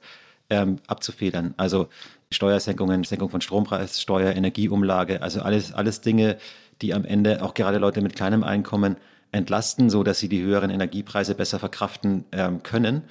[0.49, 1.53] ähm, abzufedern.
[1.57, 1.87] Also
[2.31, 6.37] Steuersenkungen, Senkung von Strompreis, Steuer, Energieumlage, also alles, alles Dinge,
[6.81, 8.97] die am Ende auch gerade Leute mit kleinem Einkommen
[9.31, 13.03] entlasten, so dass sie die höheren Energiepreise besser verkraften ähm, können.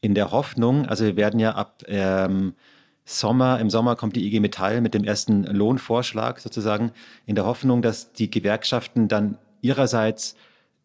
[0.00, 2.54] In der Hoffnung, also wir werden ja ab ähm,
[3.04, 6.92] Sommer, im Sommer kommt die IG Metall mit dem ersten Lohnvorschlag sozusagen,
[7.24, 10.36] in der Hoffnung, dass die Gewerkschaften dann ihrerseits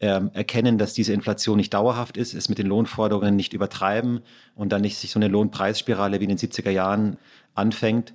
[0.02, 4.22] ähm, erkennen, dass diese Inflation nicht dauerhaft ist, es mit den Lohnforderungen nicht übertreiben
[4.56, 7.18] und dann nicht sich so eine Lohnpreisspirale wie in den 70er Jahren
[7.54, 8.14] anfängt,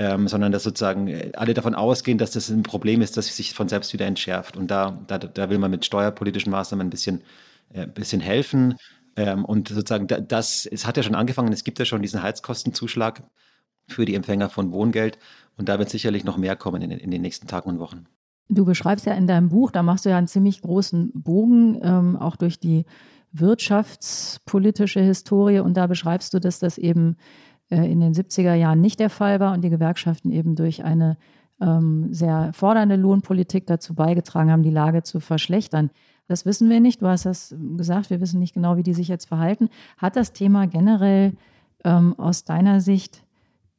[0.00, 3.54] ähm, sondern dass sozusagen äh, alle davon ausgehen, dass das ein Problem ist, das sich
[3.54, 4.56] von selbst wieder entschärft.
[4.56, 7.22] Und da, da, da will man mit steuerpolitischen Maßnahmen ein bisschen,
[7.72, 8.74] äh, ein bisschen helfen.
[9.16, 12.22] Ähm, und sozusagen da, das, es hat ja schon angefangen, es gibt ja schon diesen
[12.22, 13.22] Heizkostenzuschlag
[13.88, 15.18] für die Empfänger von Wohngeld.
[15.56, 18.06] Und da wird sicherlich noch mehr kommen in, in den nächsten Tagen und Wochen.
[18.52, 22.16] Du beschreibst ja in deinem Buch, da machst du ja einen ziemlich großen Bogen, ähm,
[22.16, 22.84] auch durch die
[23.32, 25.60] wirtschaftspolitische Historie.
[25.60, 27.16] Und da beschreibst du, dass das eben
[27.70, 31.16] äh, in den 70er Jahren nicht der Fall war und die Gewerkschaften eben durch eine
[31.60, 35.90] ähm, sehr fordernde Lohnpolitik dazu beigetragen haben, die Lage zu verschlechtern.
[36.26, 37.02] Das wissen wir nicht.
[37.02, 39.68] Du hast das gesagt, wir wissen nicht genau, wie die sich jetzt verhalten.
[39.96, 41.34] Hat das Thema generell
[41.84, 43.24] ähm, aus deiner Sicht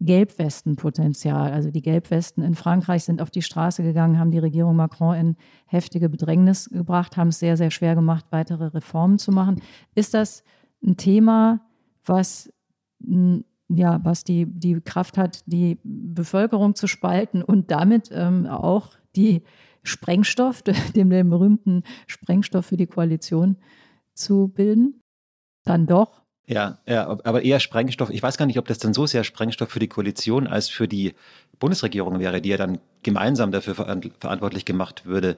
[0.02, 1.52] Gelbwestenpotenzial.
[1.52, 5.36] Also die Gelbwesten in Frankreich sind auf die Straße gegangen, haben die Regierung Macron in
[5.68, 9.62] heftige Bedrängnis gebracht, haben es sehr, sehr schwer gemacht, weitere Reformen zu machen.
[9.94, 10.44] Ist das
[10.84, 11.62] ein Thema,
[12.04, 12.52] was,
[13.70, 19.44] ja, was die, die Kraft hat, die Bevölkerung zu spalten und damit ähm, auch die
[19.84, 20.64] Sprengstoff,
[20.96, 23.58] dem, dem berühmten Sprengstoff für die Koalition
[24.16, 25.00] zu bilden?
[25.64, 28.10] Dann doch Ja, ja, aber eher Sprengstoff.
[28.10, 30.88] Ich weiß gar nicht, ob das dann so sehr Sprengstoff für die Koalition als für
[30.88, 31.14] die
[31.60, 35.38] Bundesregierung wäre, die ja dann gemeinsam dafür verantwortlich gemacht würde.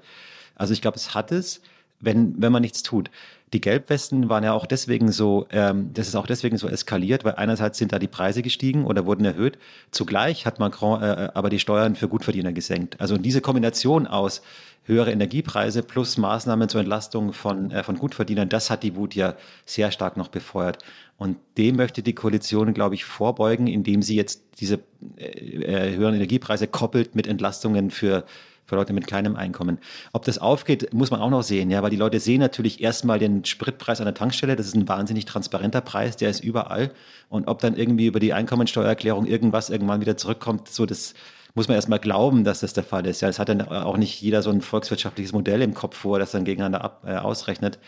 [0.56, 1.62] Also ich glaube, es hat es,
[2.04, 3.10] wenn, wenn man nichts tut.
[3.54, 7.36] Die Gelbwesten waren ja auch deswegen so, ähm, das ist auch deswegen so eskaliert, weil
[7.36, 9.60] einerseits sind da die Preise gestiegen oder wurden erhöht.
[9.92, 13.00] Zugleich hat Macron äh, aber die Steuern für Gutverdiener gesenkt.
[13.00, 14.42] Also diese Kombination aus
[14.86, 19.36] höhere Energiepreise plus Maßnahmen zur Entlastung von, äh, von Gutverdienern, das hat die Wut ja
[19.66, 20.80] sehr stark noch befeuert.
[21.18, 24.80] Und dem möchte die Koalition, glaube ich, vorbeugen, indem sie jetzt diese
[25.18, 28.26] äh, äh höheren Energiepreise koppelt mit Entlastungen für
[28.66, 29.78] für Leute mit kleinem Einkommen.
[30.14, 33.20] Ob das aufgeht, muss man auch noch sehen, ja, weil die Leute sehen natürlich erstmal
[33.20, 36.92] den Spritpreis an der Tankstelle, das ist ein wahnsinnig transparenter Preis, der ist überall.
[37.30, 41.14] Und ob dann irgendwie über die Einkommensteuererklärung irgendwas irgendwann wieder zurückkommt, so das
[41.56, 43.22] muss man erstmal glauben, dass das der Fall ist.
[43.22, 46.32] Ja, es hat dann auch nicht jeder so ein volkswirtschaftliches Modell im Kopf vor, das
[46.32, 47.80] dann gegeneinander ab, äh, ausrechnet.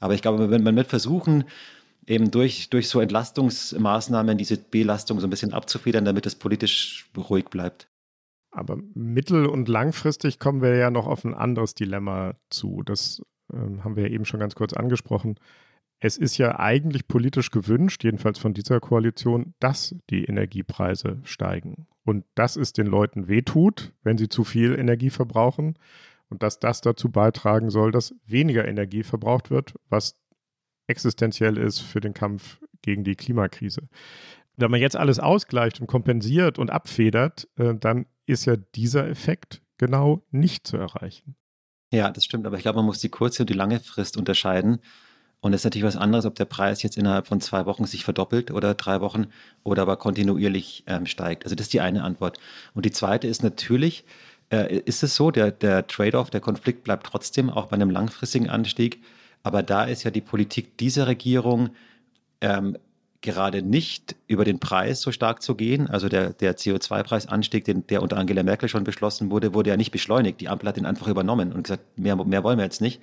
[0.00, 1.44] Aber ich glaube, wenn man wird versuchen,
[2.06, 7.44] eben durch, durch so Entlastungsmaßnahmen diese Belastung so ein bisschen abzufedern, damit es politisch ruhig
[7.44, 7.86] bleibt.
[8.52, 12.82] Aber mittel- und langfristig kommen wir ja noch auf ein anderes Dilemma zu.
[12.84, 13.22] Das
[13.52, 15.36] ähm, haben wir ja eben schon ganz kurz angesprochen.
[15.98, 21.86] Es ist ja eigentlich politisch gewünscht, jedenfalls von dieser Koalition, dass die Energiepreise steigen.
[22.04, 25.78] Und dass es den Leuten wehtut, wenn sie zu viel Energie verbrauchen.
[26.28, 30.18] Und dass das dazu beitragen soll, dass weniger Energie verbraucht wird, was
[30.88, 33.88] existenziell ist für den Kampf gegen die Klimakrise.
[34.56, 39.62] Wenn man jetzt alles ausgleicht und kompensiert und abfedert, äh, dann ist ja dieser Effekt
[39.78, 41.36] genau nicht zu erreichen.
[41.92, 44.78] Ja, das stimmt, aber ich glaube, man muss die kurze und die lange Frist unterscheiden.
[45.40, 48.04] Und es ist natürlich was anderes, ob der Preis jetzt innerhalb von zwei Wochen sich
[48.04, 49.26] verdoppelt oder drei Wochen
[49.64, 51.44] oder aber kontinuierlich ähm, steigt.
[51.44, 52.38] Also das ist die eine Antwort.
[52.74, 54.04] Und die zweite ist natürlich,
[54.50, 58.48] äh, ist es so, der, der Trade-off, der Konflikt bleibt trotzdem auch bei einem langfristigen
[58.48, 59.02] Anstieg.
[59.42, 61.70] Aber da ist ja die Politik dieser Regierung
[62.40, 62.78] ähm,
[63.22, 65.88] gerade nicht über den Preis so stark zu gehen.
[65.88, 70.40] Also der, der CO2-Preisanstieg, der unter Angela Merkel schon beschlossen wurde, wurde ja nicht beschleunigt.
[70.40, 73.00] Die Ampel hat ihn einfach übernommen und gesagt, mehr, mehr wollen wir jetzt nicht.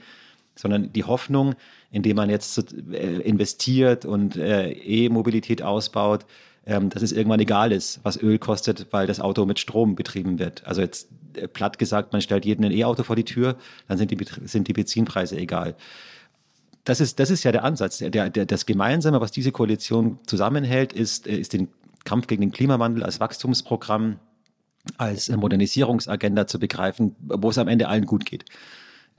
[0.55, 1.55] Sondern die Hoffnung,
[1.89, 6.26] indem man jetzt äh, investiert und äh, E-Mobilität ausbaut,
[6.65, 10.38] ähm, dass es irgendwann egal ist, was Öl kostet, weil das Auto mit Strom betrieben
[10.38, 10.67] wird.
[10.67, 13.55] Also jetzt äh, platt gesagt, man stellt jeden ein E-Auto vor die Tür,
[13.88, 15.76] dann sind die, sind die Benzinpreise egal
[16.84, 17.98] das ist, das ist ja der Ansatz.
[18.00, 21.70] Der, der, das Gemeinsame, was diese Koalition zusammenhält, ist, äh, ist den
[22.06, 24.20] Kampf gegen den Klimawandel als Wachstumsprogramm,
[24.98, 28.46] als Modernisierungsagenda zu begreifen, wo es am Ende allen gut geht.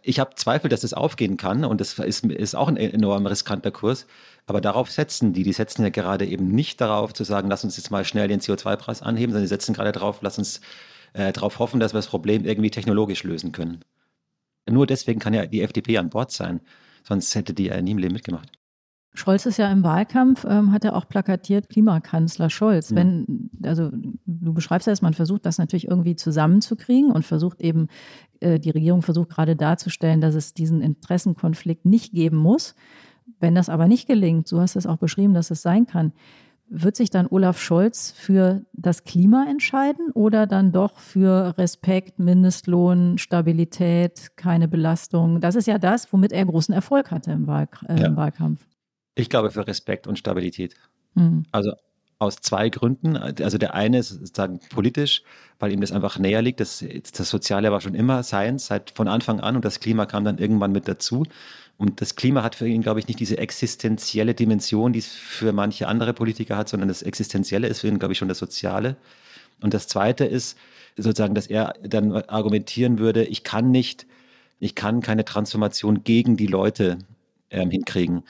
[0.03, 3.71] Ich habe Zweifel, dass es aufgehen kann und das ist, ist auch ein enorm riskanter
[3.71, 4.07] Kurs.
[4.47, 5.43] Aber darauf setzen die.
[5.43, 8.41] Die setzen ja gerade eben nicht darauf zu sagen, lass uns jetzt mal schnell den
[8.41, 10.63] CO2-Preis anheben, sondern die setzen gerade darauf, lass uns
[11.13, 13.85] äh, darauf hoffen, dass wir das Problem irgendwie technologisch lösen können.
[14.69, 16.61] Nur deswegen kann ja die FDP an Bord sein.
[17.03, 18.51] Sonst hätte die ja nie im Leben mitgemacht.
[19.13, 22.91] Scholz ist ja im Wahlkampf, ähm, hat er auch plakatiert, Klimakanzler Scholz.
[22.91, 22.97] Mhm.
[22.97, 27.89] Wenn, also du beschreibst ja, dass man versucht, das natürlich irgendwie zusammenzukriegen und versucht eben,
[28.39, 32.77] äh, die Regierung versucht gerade darzustellen, dass es diesen Interessenkonflikt nicht geben muss.
[33.41, 36.13] Wenn das aber nicht gelingt, so hast du es auch beschrieben, dass es sein kann,
[36.71, 43.19] wird sich dann Olaf Scholz für das Klima entscheiden oder dann doch für Respekt, Mindestlohn,
[43.19, 45.41] Stabilität, keine Belastung?
[45.41, 48.07] Das ist ja das, womit er großen Erfolg hatte im, Wahl, äh, ja.
[48.07, 48.65] im Wahlkampf.
[49.17, 50.77] Ich glaube für Respekt und Stabilität.
[51.15, 51.43] Mhm.
[51.51, 51.73] Also
[52.21, 53.17] aus zwei Gründen.
[53.17, 55.23] Also der eine ist sozusagen politisch,
[55.59, 56.61] weil ihm das einfach näher liegt.
[56.61, 56.85] Das,
[57.17, 60.39] das Soziale war schon immer Science, seit von Anfang an und das Klima kam dann
[60.39, 61.25] irgendwann mit dazu.
[61.79, 65.53] Und das Klima hat für ihn, glaube ich, nicht diese existenzielle Dimension, die es für
[65.53, 68.97] manche andere Politiker hat, sondern das Existenzielle ist für ihn, glaube ich, schon das Soziale.
[69.63, 70.59] Und das Zweite ist
[70.99, 74.07] sozusagen, dass er dann argumentieren würde, ich kann nicht,
[74.59, 76.99] ich kann keine Transformation gegen die Leute
[77.49, 78.25] ähm, hinkriegen.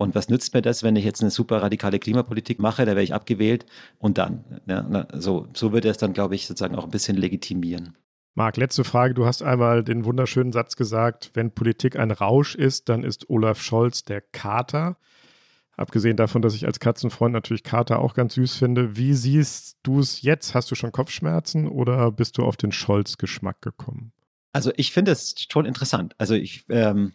[0.00, 3.02] Und was nützt mir das, wenn ich jetzt eine super radikale Klimapolitik mache, da wäre
[3.02, 3.66] ich abgewählt
[3.98, 4.62] und dann.
[4.66, 7.98] Ja, so, so würde er es dann, glaube ich, sozusagen auch ein bisschen legitimieren.
[8.34, 9.12] Marc, letzte Frage.
[9.12, 13.60] Du hast einmal den wunderschönen Satz gesagt, wenn Politik ein Rausch ist, dann ist Olaf
[13.60, 14.96] Scholz der Kater.
[15.76, 18.96] Abgesehen davon, dass ich als Katzenfreund natürlich Kater auch ganz süß finde.
[18.96, 20.54] Wie siehst du es jetzt?
[20.54, 24.12] Hast du schon Kopfschmerzen oder bist du auf den Scholz-Geschmack gekommen?
[24.54, 26.14] Also ich finde es schon interessant.
[26.16, 27.12] Also ich, ähm,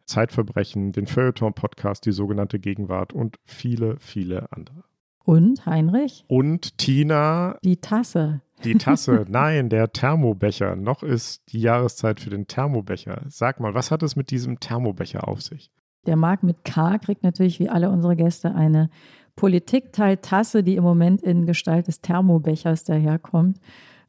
[0.06, 4.84] Zeitverbrechen, den Feuilleton-Podcast, die sogenannte Gegenwart und viele, viele andere.
[5.24, 6.24] Und Heinrich?
[6.28, 7.58] Und Tina.
[7.64, 8.42] Die Tasse.
[8.62, 10.76] Die Tasse, nein, der Thermobecher.
[10.76, 13.22] Noch ist die Jahreszeit für den Thermobecher.
[13.28, 15.70] Sag mal, was hat es mit diesem Thermobecher auf sich?
[16.06, 18.90] Der Marc mit K kriegt natürlich wie alle unsere Gäste eine
[19.36, 23.58] Politikteil-Tasse, die im Moment in Gestalt des Thermobechers daherkommt.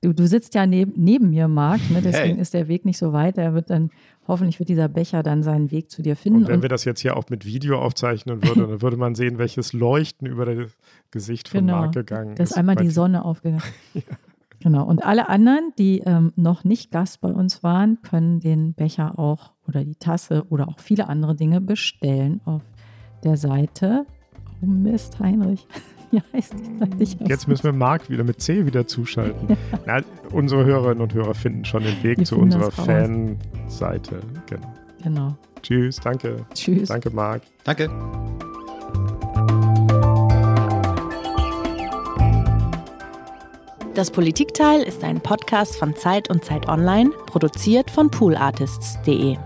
[0.06, 2.00] Du, du sitzt ja neb, neben mir, Marc, ne?
[2.00, 2.42] deswegen hey.
[2.42, 3.40] ist der Weg nicht so weit.
[3.40, 3.90] Er wird dann,
[4.28, 6.42] hoffentlich wird dieser Becher dann seinen Weg zu dir finden.
[6.42, 9.16] Und wenn und wir das jetzt hier auch mit Video aufzeichnen würden, dann würde man
[9.16, 10.72] sehen, welches Leuchten über das
[11.10, 12.40] Gesicht von genau, Marc gegangen ist.
[12.40, 13.64] Das ist einmal die Sonne aufgegangen.
[13.96, 14.02] ja.
[14.60, 14.86] Genau.
[14.86, 19.54] Und alle anderen, die ähm, noch nicht Gast bei uns waren, können den Becher auch
[19.68, 22.62] oder die Tasse oder auch viele andere Dinge bestellen auf
[23.24, 24.06] der Seite.
[24.62, 25.68] Oh Mist, Heinrich.
[26.12, 27.26] Wie heißt Seite?
[27.26, 29.58] Jetzt müssen wir Marc wieder mit C wieder zuschalten.
[29.86, 30.02] Ja.
[30.02, 30.02] Na,
[30.32, 34.20] unsere Hörerinnen und Hörer finden schon den Weg die zu unserer Fanseite.
[34.48, 34.74] Genau.
[35.04, 35.38] genau.
[35.62, 36.46] Tschüss, danke.
[36.54, 36.90] Tschüss.
[36.90, 37.44] Danke, Marc.
[37.64, 37.90] Danke.
[43.96, 49.38] Das Politikteil ist ein Podcast von Zeit und Zeit Online, produziert von poolartists.de.